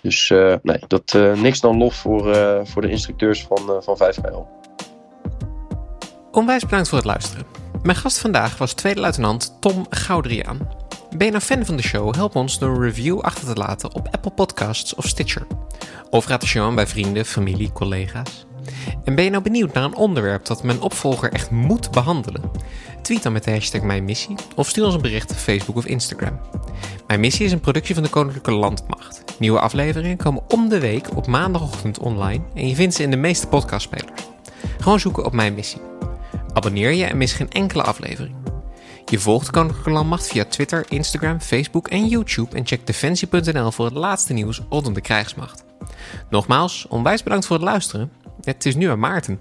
Dus 0.00 0.28
nee, 0.62 0.78
dat, 0.86 1.12
uh, 1.16 1.34
niks 1.40 1.60
dan 1.60 1.76
lof 1.76 1.94
voor, 1.94 2.36
voor 2.66 2.82
de 2.82 2.90
instructeurs 2.90 3.42
van, 3.42 3.82
van 3.82 3.96
5KL. 3.96 4.64
Onwijs 6.30 6.62
bedankt 6.62 6.88
voor 6.88 6.98
het 6.98 7.06
luisteren. 7.06 7.46
Mijn 7.82 7.96
gast 7.96 8.18
vandaag 8.18 8.58
was 8.58 8.72
tweede 8.72 9.00
luitenant 9.00 9.56
Tom 9.60 9.86
Goudriaan. 9.90 10.58
Ben 11.16 11.26
je 11.26 11.32
nou 11.32 11.44
fan 11.44 11.64
van 11.64 11.76
de 11.76 11.82
show? 11.82 12.14
Help 12.14 12.34
ons 12.34 12.58
door 12.58 12.74
een 12.74 12.82
review 12.82 13.20
achter 13.20 13.54
te 13.54 13.60
laten 13.60 13.94
op 13.94 14.08
Apple 14.10 14.30
Podcasts 14.30 14.94
of 14.94 15.06
Stitcher. 15.06 15.46
Of 16.10 16.26
raad 16.26 16.40
de 16.40 16.46
show 16.46 16.64
aan 16.64 16.74
bij 16.74 16.86
vrienden, 16.86 17.24
familie, 17.24 17.72
collega's. 17.72 18.46
En 19.04 19.14
ben 19.14 19.24
je 19.24 19.30
nou 19.30 19.42
benieuwd 19.42 19.72
naar 19.72 19.84
een 19.84 19.96
onderwerp 19.96 20.46
dat 20.46 20.62
mijn 20.62 20.80
opvolger 20.80 21.32
echt 21.32 21.50
moet 21.50 21.90
behandelen? 21.90 22.42
Tweet 23.02 23.22
dan 23.22 23.32
met 23.32 23.44
de 23.44 23.50
hashtag 23.50 23.82
Mijn 23.82 24.04
Missie 24.04 24.36
of 24.56 24.68
stuur 24.68 24.84
ons 24.84 24.94
een 24.94 25.00
bericht 25.00 25.30
op 25.30 25.36
Facebook 25.36 25.76
of 25.76 25.86
Instagram. 25.86 26.40
Mijn 27.06 27.20
Missie 27.20 27.44
is 27.44 27.52
een 27.52 27.60
productie 27.60 27.94
van 27.94 28.02
de 28.02 28.08
Koninklijke 28.08 28.52
Landmacht. 28.52 29.24
Nieuwe 29.38 29.60
afleveringen 29.60 30.16
komen 30.16 30.42
om 30.48 30.68
de 30.68 30.80
week 30.80 31.16
op 31.16 31.26
maandagochtend 31.26 31.98
online 31.98 32.44
en 32.54 32.68
je 32.68 32.74
vindt 32.74 32.94
ze 32.94 33.02
in 33.02 33.10
de 33.10 33.16
meeste 33.16 33.46
podcastspelers. 33.46 34.22
Gewoon 34.78 35.00
zoeken 35.00 35.24
op 35.24 35.32
Mijn 35.32 35.54
Missie. 35.54 35.80
Abonneer 36.52 36.92
je 36.92 37.04
en 37.04 37.16
mis 37.16 37.32
geen 37.32 37.50
enkele 37.50 37.82
aflevering. 37.82 38.34
Je 39.04 39.18
volgt 39.18 39.46
de 39.46 39.52
Koninklijke 39.52 39.90
Landmacht 39.90 40.26
via 40.26 40.44
Twitter, 40.44 40.84
Instagram, 40.88 41.40
Facebook 41.40 41.88
en 41.88 42.06
YouTube 42.06 42.56
en 42.56 42.66
check 42.66 42.86
defensie.nl 42.86 43.70
voor 43.70 43.84
het 43.84 43.94
laatste 43.94 44.32
nieuws 44.32 44.60
rondom 44.68 44.92
de 44.94 45.00
krijgsmacht. 45.00 45.64
Nogmaals, 46.30 46.86
onwijs 46.88 47.22
bedankt 47.22 47.46
voor 47.46 47.56
het 47.56 47.64
luisteren. 47.64 48.23
Het 48.44 48.66
is 48.66 48.74
nu 48.74 48.86
aan 48.86 48.98
Maarten. 48.98 49.40